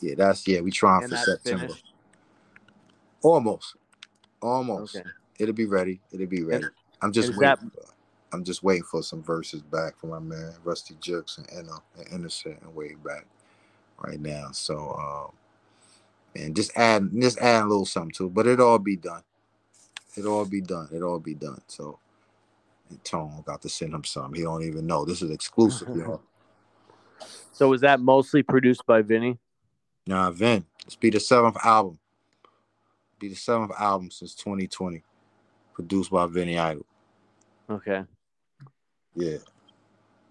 [0.00, 0.60] yeah, that's yeah.
[0.60, 1.66] We trying and for September.
[1.66, 1.84] finished.
[3.22, 3.76] Almost,
[4.40, 4.96] almost.
[4.96, 5.08] Okay.
[5.38, 6.00] It'll be ready.
[6.12, 6.66] It'll be ready.
[7.00, 7.70] I'm just waiting.
[7.70, 7.84] For,
[8.32, 12.06] I'm just waiting for some verses back from my man Rusty Juxx and Inno and
[12.12, 13.26] Innocent and way back
[13.98, 14.50] right now.
[14.52, 15.32] So um
[16.34, 18.34] and just add just add a little something to it.
[18.34, 19.22] But it'll all be done.
[20.16, 20.88] It'll all be done.
[20.92, 21.60] It'll all be done.
[21.68, 22.01] So and
[22.98, 24.34] Tone got to send him some.
[24.34, 25.04] He don't even know.
[25.04, 26.22] This is exclusive, y'all.
[27.54, 29.38] So was that mostly produced by Vinny?
[30.06, 30.64] Nah, Vin.
[30.84, 31.98] This be the seventh album.
[33.20, 35.02] Be the seventh album since 2020.
[35.74, 36.86] Produced by Vinny Idol.
[37.70, 38.04] Okay.
[39.14, 39.38] Yeah.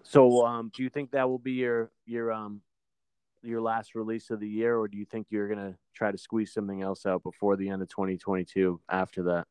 [0.02, 2.60] So um, do you think that will be your your um
[3.42, 6.52] your last release of the year, or do you think you're gonna try to squeeze
[6.52, 8.80] something else out before the end of 2022?
[8.88, 9.46] After that,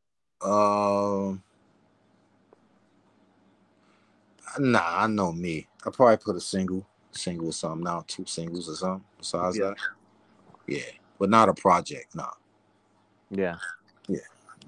[0.47, 1.41] Um,
[4.59, 5.67] Nah, I know me.
[5.85, 9.69] I probably put a single, single or something now, two singles or something besides Yeah.
[9.69, 9.77] that.
[10.67, 12.15] Yeah, but not a project.
[12.15, 12.31] Nah,
[13.29, 13.57] Yeah.
[14.07, 14.19] Yeah.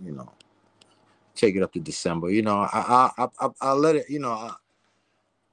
[0.04, 0.32] You know,
[1.36, 2.30] take it up to December.
[2.30, 4.10] You know, I I I, I, let it.
[4.10, 4.56] You know, I,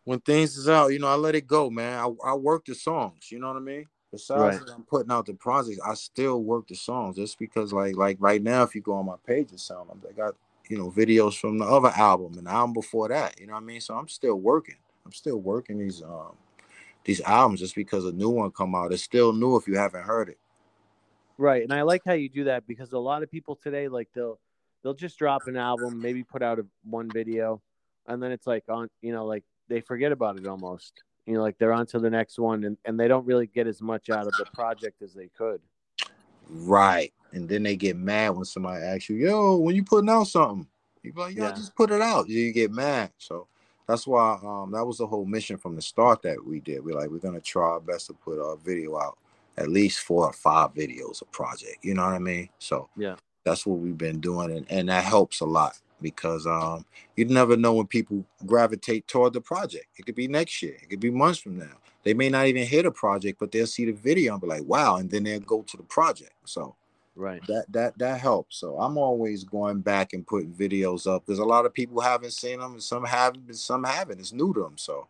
[0.05, 1.99] when things is out, you know, I let it go, man.
[1.99, 3.31] I, I work the songs.
[3.31, 3.87] You know what I mean.
[4.11, 4.75] Besides, Right.
[4.75, 5.79] I'm putting out the projects.
[5.85, 9.07] I still work the songs just because, like, like right now, if you go on
[9.07, 10.35] my page and sound, I got
[10.71, 13.39] you know videos from the other album and the album before that.
[13.41, 13.81] You know what I mean?
[13.81, 14.77] So I'm still working.
[15.05, 16.37] I'm still working these um
[17.05, 18.93] these albums just because a new one come out.
[18.93, 20.39] It's still new if you haven't heard it.
[21.39, 21.65] Right.
[21.65, 24.39] And I like how you do that because a lot of people today, like they'll
[24.83, 27.61] they'll just drop an album, maybe put out a one video,
[28.07, 31.03] and then it's like on you know, like they forget about it almost.
[31.27, 33.67] You know, like they're on to the next one and, and they don't really get
[33.67, 35.61] as much out of the project as they could.
[36.49, 37.13] Right.
[37.33, 40.67] And then they get mad when somebody asks you, yo, when you putting out something?
[41.03, 41.55] You be like, yo, Yeah.
[41.55, 42.29] just put it out.
[42.29, 43.13] You get mad.
[43.19, 43.47] So
[43.87, 46.85] that's why um that was the whole mission from the start that we did.
[46.85, 49.19] We're like, we're gonna try our best to put our video out,
[49.57, 51.79] at least four or five videos a project.
[51.83, 52.49] You know what I mean?
[52.59, 53.17] So Yeah.
[53.45, 56.85] that's what we've been doing, and, and that helps a lot because um
[57.17, 59.87] you never know when people gravitate toward the project.
[59.97, 61.79] It could be next year, it could be months from now.
[62.03, 64.65] They may not even hit a project, but they'll see the video and be like,
[64.65, 66.33] wow, and then they'll go to the project.
[66.45, 66.75] So
[67.21, 67.47] Right.
[67.49, 68.57] that that that helps.
[68.57, 72.33] So I'm always going back and putting videos up because a lot of people haven't
[72.33, 74.21] seen them and some haven't, but some haven't.
[74.21, 75.07] It's new to them, so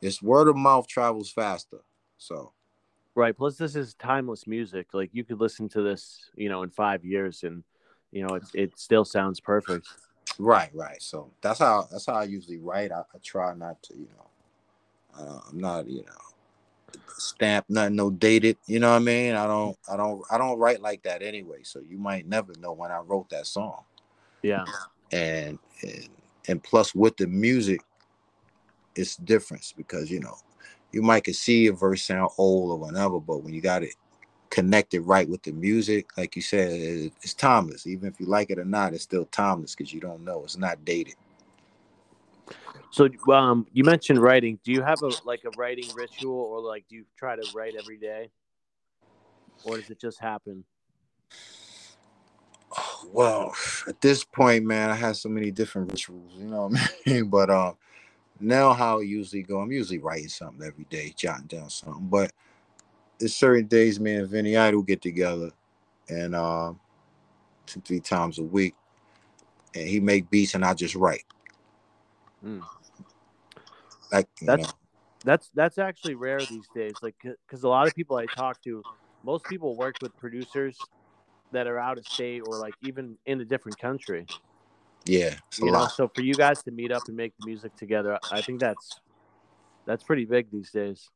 [0.00, 1.78] it's word of mouth travels faster.
[2.18, 2.52] So
[3.14, 3.36] Right.
[3.36, 4.88] Plus this is timeless music.
[4.92, 7.62] Like you could listen to this, you know, in five years and
[8.10, 9.86] you know, it it still sounds perfect.
[10.38, 11.00] right, right.
[11.00, 12.90] So that's how that's how I usually write.
[12.90, 16.31] I, I try not to, you know, uh, I'm not, you know,
[17.18, 18.56] stamp nothing, no dated.
[18.66, 19.34] You know what I mean?
[19.34, 21.62] I don't, I don't, I don't write like that anyway.
[21.62, 23.84] So you might never know when I wrote that song.
[24.42, 24.64] Yeah.
[25.12, 26.08] and and
[26.48, 27.80] and plus with the music
[28.96, 30.36] it's different because you know
[30.92, 33.94] you might could see a verse sound old or whatever but when you got it
[34.50, 36.70] connected right with the music like you said
[37.22, 40.24] it's timeless even if you like it or not it's still timeless because you don't
[40.24, 41.14] know it's not dated
[42.90, 44.58] So um you mentioned writing.
[44.64, 47.74] Do you have a like a writing ritual or like do you try to write
[47.78, 48.30] every day?
[49.64, 50.64] Or does it just happen?
[53.12, 53.54] well
[53.86, 57.24] at this point man i have so many different rituals you know what i mean
[57.28, 57.76] but um
[58.40, 62.32] now how I usually go i'm usually writing something every day jotting down something but
[63.18, 65.50] there's certain days me and vinny idol get together
[66.08, 66.80] and um
[67.66, 68.74] two three times a week
[69.74, 71.24] and he make beats and i just write
[72.44, 72.62] Mm.
[74.12, 74.72] like That's- know,
[75.24, 76.96] That's that's actually rare these days.
[77.02, 78.84] Like because a lot of people I talk to,
[79.24, 80.76] most people work with producers
[81.52, 84.26] that are out of state or like even in a different country.
[85.04, 87.76] yeah You know, lot so for you guys to meet up and make the music
[87.76, 88.98] together, I think that's
[89.84, 91.10] that's pretty big these days.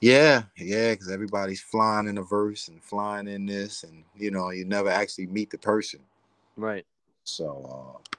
[0.00, 4.50] yeah yeah because everybody's flying in a verse and flying in this and you know
[4.50, 6.00] you never actually meet the person
[6.56, 6.84] Right.
[7.24, 8.16] So uh,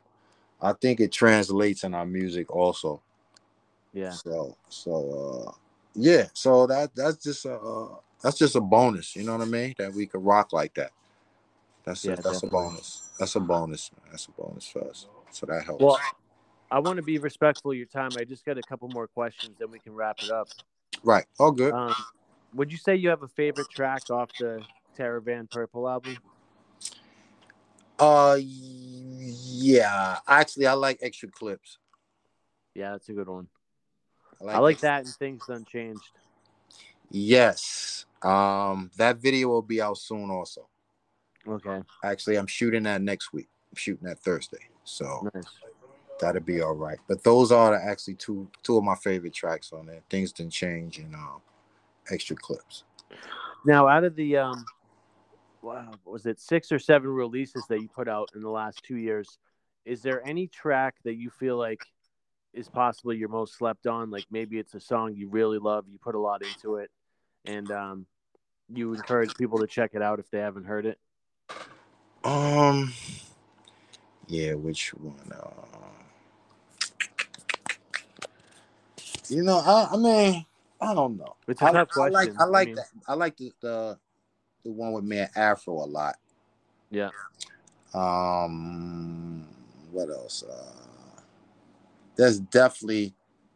[0.62, 3.02] I think it translates in our music also.
[3.94, 4.12] Yeah.
[4.12, 5.52] So so uh,
[5.96, 6.28] yeah.
[6.34, 9.16] So that that's just a uh, that's just a bonus.
[9.16, 9.76] You know what I mean?
[9.78, 10.92] That we could rock like that.
[11.84, 12.50] That's Yeah, a, that's definitely.
[12.50, 13.02] a bonus.
[13.20, 13.92] That's a bonus.
[13.92, 14.12] man.
[14.12, 15.08] That's a bonus for us.
[15.32, 15.84] So that helps.
[15.84, 16.00] Well,
[16.70, 18.12] I want to be respectful of your time.
[18.18, 20.50] I just got a couple more questions, then we can wrap it up.
[21.04, 21.26] right.
[21.40, 21.74] All good.
[21.74, 21.96] Um,
[22.54, 24.62] would you say you have a favorite track off the
[24.96, 26.18] Terror Van Purple album?
[28.00, 28.38] Uh,
[29.58, 30.18] yeah.
[30.28, 31.78] Actually, I like extra clips.
[32.74, 33.48] Yeah, that's a good one.
[34.42, 36.12] I I like that and Things Unchanged.
[37.10, 38.06] Yes.
[38.22, 40.30] Um, that video will be out soon.
[40.30, 40.68] Also,
[41.48, 43.48] Okay, actually, I'm shooting that next week.
[43.72, 44.70] I'm shooting that Thursday.
[44.84, 45.30] So.
[45.34, 45.44] nice.
[46.20, 46.98] That'll be all right.
[47.08, 50.02] But those are the actually two two of my favorite tracks on there.
[50.10, 51.42] Things didn't change and um,
[52.12, 52.84] extra clips.
[53.66, 54.66] Now, out of the um,
[55.62, 58.98] wow, was it six or seven releases that you put out in the last two
[58.98, 59.38] years?
[59.88, 61.80] Is there any track that you feel like
[62.54, 64.12] is possibly your most slept on?
[64.12, 66.92] Like maybe it's a song you really love, you put a lot into it,
[67.46, 68.06] and um,
[68.68, 71.00] you encourage people to check it out if they haven't heard it.
[72.26, 72.94] Um,
[74.28, 75.32] yeah, which one?
[75.32, 75.48] Uh,
[79.30, 80.46] you know, I, I mean,
[80.82, 81.38] I don't know.
[81.48, 82.32] It's a I, tough I like.
[82.38, 82.88] I like mean, that.
[83.08, 83.98] I like the, the
[84.66, 86.16] the one with me and Afro a lot.
[86.92, 87.12] Yeah.
[87.94, 89.27] Um,
[89.92, 90.44] what else?
[90.44, 91.22] Uh,
[92.16, 93.14] there's definitely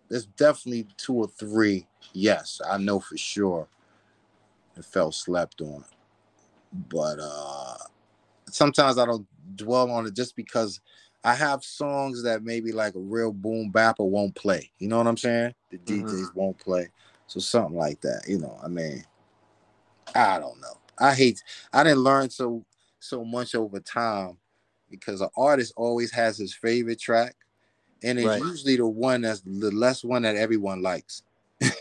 [0.10, 1.88] there's definitely two or three.
[2.14, 3.68] Yes, I know for sure.
[4.78, 5.84] It felt slept on,
[6.90, 7.78] but uh
[8.50, 10.80] sometimes I don't dwell on it just because
[11.24, 14.72] I have songs that maybe like a real boom bapper won't play.
[14.80, 15.54] You know what I'm saying?
[15.70, 15.78] The.
[15.78, 16.90] DJs won't play.
[17.28, 18.24] So something like that.
[18.28, 19.04] You know, I mean,
[20.16, 20.78] I don't know.
[20.98, 21.42] I hate
[21.74, 22.66] I didn't learn so
[23.00, 24.38] so much over time
[24.92, 27.36] because an artist always has his favorite track.
[28.04, 28.44] And it's Right.
[28.44, 31.24] usually the one that's the less one that everyone likes.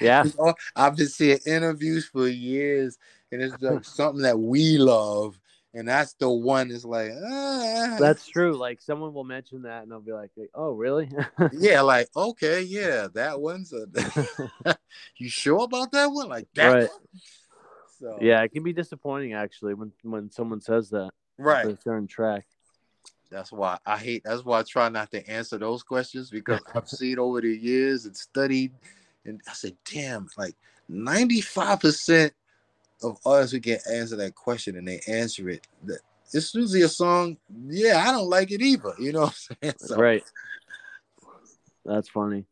[0.00, 0.24] Yeah.
[0.74, 2.98] I've been seeing interviews for years,
[3.32, 5.38] and it's like something that we love,
[5.74, 7.96] and that's the one that's like, ah.
[7.98, 8.56] That's true.
[8.56, 11.10] Like someone will mention that and I'll be like, "Oh, really?"
[11.52, 13.86] yeah, like okay, yeah, that one's a.
[15.18, 16.28] you sure about that one?
[16.28, 16.88] Like that Right.
[16.88, 17.08] one?
[18.00, 21.66] So yeah, it can be disappointing actually when when someone says that right.
[21.66, 22.46] a certain track.
[23.30, 24.22] That's why I hate.
[24.24, 28.06] That's why I try not to answer those questions because I've seen over the years
[28.06, 28.72] and studied,
[29.24, 30.54] and I said, damn, like
[30.88, 32.32] ninety five percent
[33.02, 35.66] of us who get answer that question and they answer it.
[35.84, 36.00] That
[36.32, 37.36] it's usually a song.
[37.68, 38.94] Yeah, I don't like it either.
[38.98, 39.74] You know what I'm saying?
[39.80, 40.24] So, Right.
[41.84, 42.46] That's funny.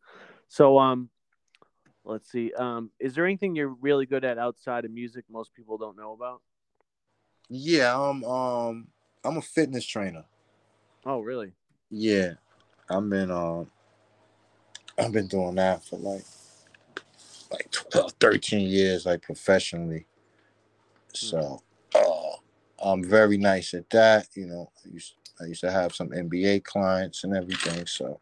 [0.49, 1.09] So um
[2.05, 2.53] let's see.
[2.53, 6.12] Um is there anything you're really good at outside of music most people don't know
[6.12, 6.41] about?
[7.49, 8.89] Yeah, I'm um
[9.25, 10.25] I'm a fitness trainer.
[11.07, 11.53] Oh, really?
[11.91, 12.35] Yeah,
[12.91, 13.71] I've been um
[14.99, 16.25] I've been doing that for like
[17.51, 20.07] like 12, 13 years, like professionally.
[21.13, 21.63] So
[21.95, 22.37] uh,
[22.83, 24.29] I'm very nice at that.
[24.35, 27.87] You know, I used I used to have some NBA clients and everything.
[27.87, 28.21] So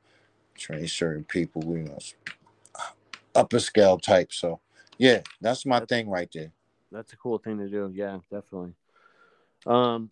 [0.56, 1.98] train certain people, you know,
[3.34, 4.32] upper scale type.
[4.32, 4.60] So
[4.98, 6.52] yeah, that's my thing right there.
[6.90, 7.90] That's a cool thing to do.
[7.94, 8.74] Yeah, definitely.
[9.66, 10.10] Um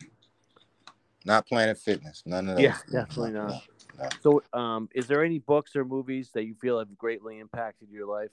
[1.25, 2.63] Not Planet Fitness, none of those.
[2.63, 3.63] Yeah, definitely No, not.
[3.97, 4.09] no, no.
[4.21, 8.05] so um is there any books or movies that you feel have greatly impacted your
[8.07, 8.29] life?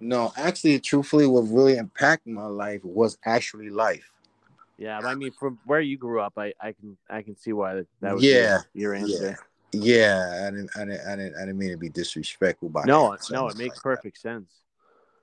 [0.00, 4.10] No, actually, truthfully, what really impacted my life was actually life.
[4.76, 7.74] Yeah, I mean from where you grew up, I, I can I can see why
[7.74, 9.38] that, that was Yeah, your, your answer.
[9.72, 13.16] Yeah, I didn't, I didn't, I didn't, I didn't mean to be disrespectful by No,
[13.30, 14.52] no, it makes like perfect sense.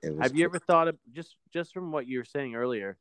[0.02, 0.16] that.
[0.16, 2.98] Was Have you ever thought of just just from what you were saying earlier,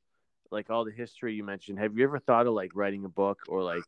[0.51, 1.79] like all the history you mentioned?
[1.79, 3.85] Have you ever thought of like writing a book or like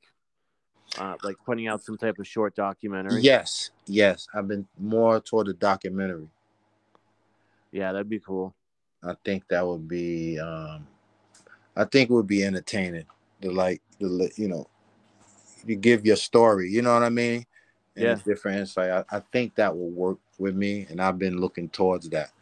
[0.99, 3.23] uh, like putting out some type of short documentary?
[3.23, 4.27] Yes, yes.
[4.35, 6.29] I've been more toward the documentary.
[7.73, 8.55] yeah, that'd be cool.
[9.03, 10.87] I think that would be, um
[11.77, 13.05] I think it would be entertaining.
[13.41, 14.67] The like, the you know,
[15.65, 16.69] you give your story.
[16.71, 17.47] You know what I mean?
[17.97, 18.15] And Yeah.
[18.25, 18.91] different insight.
[18.91, 22.33] I, I think that will work with me, and I've been looking towards that.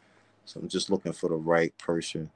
[0.45, 2.31] So I'm just looking for the right person.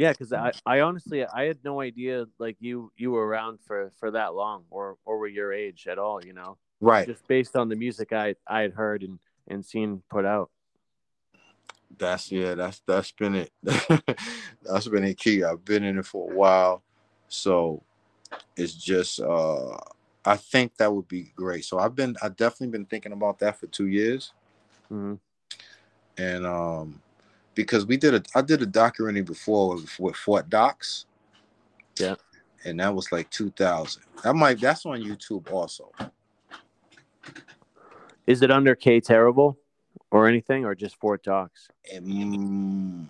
[0.00, 3.92] Yeah, because I, I honestly I had no idea like you you were around for
[3.98, 6.24] for that long or or were your age at all.
[6.24, 7.04] You know, Right.
[7.06, 10.50] just based on the music I I had heard and and seen put out.
[11.98, 13.52] That's yeah, that's that's been it.
[13.62, 15.44] that's been it key.
[15.44, 16.82] I've been in it for a while.
[17.28, 17.82] So
[18.56, 19.76] it's just uh
[20.24, 21.66] I think that would be great.
[21.66, 24.32] So I've been I definitely been thinking about that for two years.
[24.88, 25.16] hmm
[26.16, 27.02] And um
[27.62, 31.06] because we did a I did a documentary before with, with Fort Docs.
[31.98, 32.14] Yeah.
[32.64, 34.02] And that was like 2000.
[34.24, 35.92] That might that's on YouTube also.
[38.26, 39.58] Is it under K Terrible
[40.10, 41.68] or anything or just Fort Docs?
[41.84, 43.06] It, mm,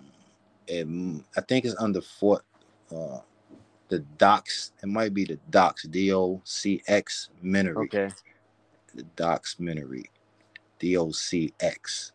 [0.69, 2.45] mm, I think it's under Fort
[2.95, 3.19] uh
[3.89, 4.73] the docs.
[4.83, 7.87] It might be the docs, D O C X Minery.
[7.87, 8.09] Okay,
[8.95, 10.11] The docs Minery.
[10.79, 12.13] D O C X.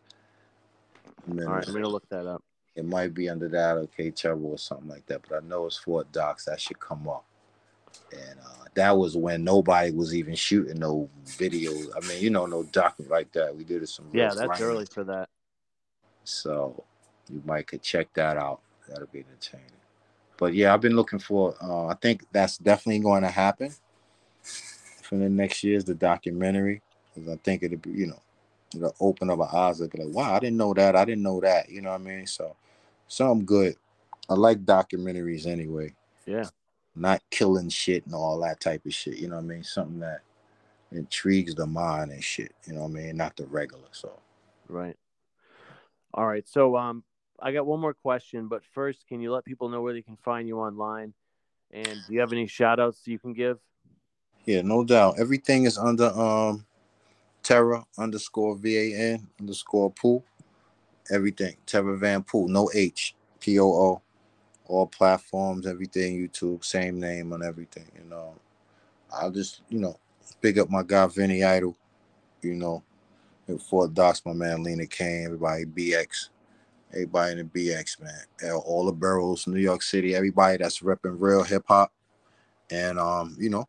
[1.28, 2.42] all right, I'm gonna look that up.
[2.74, 5.78] It might be under that okay Turbo or something like that, but I know it's
[5.78, 6.44] Fort Docs.
[6.44, 7.24] That should come up.
[8.12, 11.88] And uh, that was when nobody was even shooting no videos.
[11.96, 13.56] I mean, you know, no document like that.
[13.56, 14.06] We did it some.
[14.12, 15.28] Yeah, that's early for that.
[16.24, 16.84] So
[17.30, 18.60] you might could check that out.
[18.88, 19.66] That'll be entertaining.
[20.36, 21.54] But yeah, I've been looking for.
[21.62, 23.72] Uh, I think that's definitely going to happen
[25.02, 26.82] for the next year's the documentary.
[27.14, 28.20] 'Cause I think it'll be, you know,
[28.74, 29.80] it'll open up our eyes.
[29.80, 30.96] It'll be like, wow, I didn't know that.
[30.96, 31.68] I didn't know that.
[31.68, 32.26] You know what I mean?
[32.26, 32.56] So,
[33.08, 33.76] something good.
[34.28, 35.94] I like documentaries anyway.
[36.26, 36.48] Yeah,
[36.94, 39.18] Not killing shit and all that type of shit.
[39.18, 39.62] You know what I mean?
[39.62, 40.22] Something that
[40.90, 42.52] intrigues the mind and shit.
[42.66, 43.16] You know what I mean?
[43.16, 43.88] Not the regular.
[43.92, 44.18] So.
[44.68, 44.96] right.
[46.14, 47.04] All right, so um,
[47.40, 50.16] I got one more question, but first, can you let people know where they can
[50.16, 51.12] find you online?
[51.70, 53.58] And do you have any shout outs you can give?
[54.46, 55.16] Yeah, no doubt.
[55.18, 56.64] Everything is under um
[57.46, 60.20] Terror underscore V A N underscore poo.
[61.12, 61.56] Everything.
[61.64, 62.48] Terror Van Poo.
[62.48, 63.14] No H.
[63.38, 64.02] P O O.
[64.66, 67.86] All platforms, everything, YouTube, same name on everything.
[67.96, 68.34] You know.
[69.12, 69.96] I'll just, you know,
[70.40, 71.76] big up my guy Vinny Idol,
[72.42, 72.82] you know.
[73.46, 76.30] And Fort Docs, my man Lena Kane, everybody BX.
[76.92, 78.52] Everybody in the BX, man.
[78.64, 81.92] All the boroughs, New York City, everybody that's repping real hip hop.
[82.72, 83.68] And um, you know,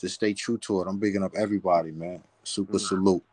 [0.00, 0.88] just stay true to it.
[0.88, 2.22] I'm bigging up everybody, man.
[2.48, 2.88] Super Mm.
[2.88, 3.24] salute.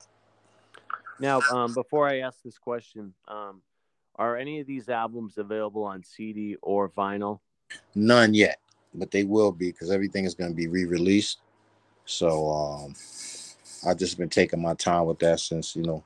[1.20, 3.62] Now, um, before I ask this question, um,
[4.16, 7.40] are any of these albums available on CD or vinyl?
[7.96, 8.60] None yet,
[8.94, 11.40] but they will be because everything is going to be re-released.
[12.06, 12.96] So um,
[13.86, 16.04] I've just been taking my time with that since you know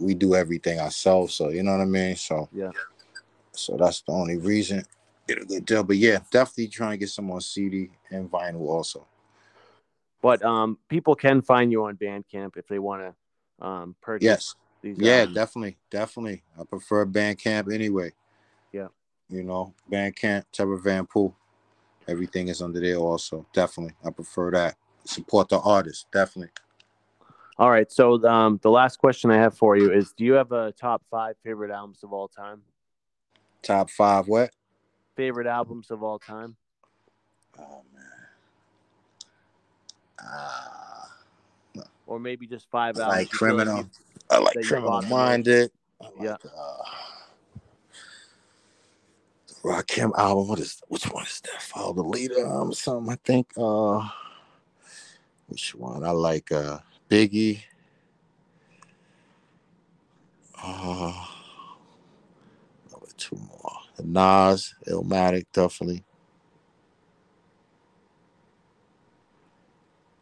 [0.00, 1.34] we do everything ourselves.
[1.34, 2.16] So you know what I mean.
[2.16, 2.72] So Yeah.
[3.52, 4.84] So that's the only reason.
[5.26, 8.68] Get a good deal, but yeah, definitely trying to get some on CD and vinyl
[8.68, 9.06] also.
[10.22, 13.02] But um, people can find you on Bandcamp if they want
[13.60, 14.98] to um, purchase Yes, these.
[14.98, 15.34] yeah, albums.
[15.34, 16.42] definitely, definitely.
[16.58, 18.12] I prefer Bandcamp anyway.
[18.72, 18.88] Yeah.
[19.28, 21.34] You know, Bandcamp, Terror Van Poo,
[22.08, 23.46] everything is under there also.
[23.52, 24.76] Definitely, I prefer that.
[25.04, 26.50] Support the artist, definitely.
[27.58, 27.90] All right.
[27.90, 31.02] So um, the last question I have for you is: Do you have a top
[31.10, 32.62] five favorite albums of all time?
[33.62, 34.50] Top five, what?
[35.16, 36.56] Favorite albums of all time?
[37.58, 37.82] Oh
[40.22, 41.10] Ah,
[42.06, 43.18] Or maybe just five I albums?
[43.18, 43.90] like you feel like criminal.
[44.30, 45.70] I like criminal minded.
[46.00, 46.36] I like, Yeah.
[46.44, 46.84] Uh,
[49.48, 50.48] the Rakim album.
[50.48, 51.62] What is which one is that?
[51.62, 52.46] Follow the leader.
[52.46, 53.48] Um, something I think.
[53.56, 54.08] Uh,
[55.48, 56.04] which one?
[56.04, 56.50] I like.
[56.52, 57.62] Uh, Biggie.
[60.62, 61.26] Uh,
[63.20, 63.72] two more.
[63.96, 66.04] The Nas, Illmatic, definitely.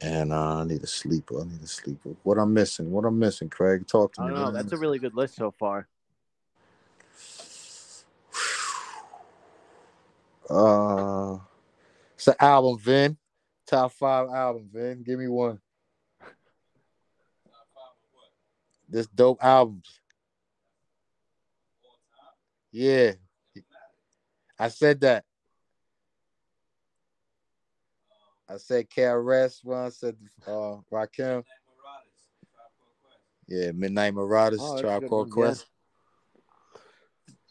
[0.01, 1.40] And uh, I need a sleeper.
[1.40, 2.11] I need a sleeper.
[2.22, 2.90] What I'm missing?
[2.90, 3.86] What I'm missing, Craig?
[3.86, 4.34] Talk to I me.
[4.34, 4.51] don't know.
[4.53, 5.88] That's a really good list so far.
[10.51, 11.36] Uh,
[12.14, 13.18] it's an album, Vin.
[13.66, 15.03] Top five album, Vin.
[15.03, 15.61] Give me one.
[18.88, 20.01] This dope albums.
[22.72, 23.12] Yeah.
[24.59, 25.24] I said that.
[28.49, 31.44] I said KRS when I said uh Rakim.
[33.46, 35.51] Yeah, Midnight Marauders, Oh, Tribe Called one, yeah.
[35.51, 35.66] Quest.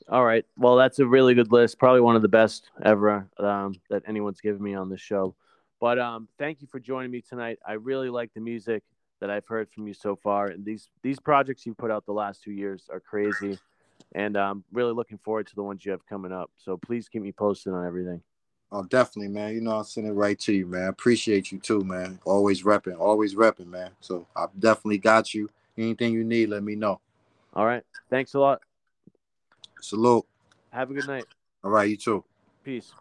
[0.09, 0.45] All right.
[0.55, 1.79] Well, that's a really good list.
[1.79, 5.35] Probably one of the best ever um, that anyone's given me on this show.
[5.81, 7.59] But um, thank you for joining me tonight.
[7.67, 8.83] I really like the music
[9.19, 12.13] that I've heard from you so far, and these these projects you've put out the
[12.13, 13.57] last two years are crazy,
[14.13, 16.51] and I'm really looking forward to the ones you have coming up.
[16.57, 18.21] So please keep me posted on everything.
[18.71, 19.53] Oh, definitely, man.
[19.53, 20.89] You know, I'll send it right to you, man.
[20.89, 22.19] Appreciate you too, man.
[22.25, 23.91] Always repping, always repping, man.
[24.01, 25.49] So I've definitely got you.
[25.77, 26.99] Anything you need, let me know.
[27.53, 27.83] All right.
[28.09, 28.61] Thanks a lot.
[29.81, 30.25] Salute.
[30.71, 31.25] Have a good night.
[31.63, 32.23] All right, you too.
[32.63, 32.91] Peace.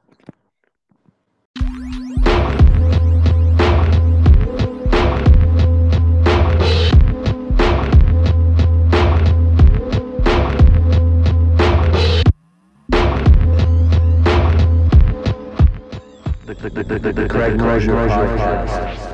[16.58, 19.05] The, the, the, the, Craig Mosher Podcast.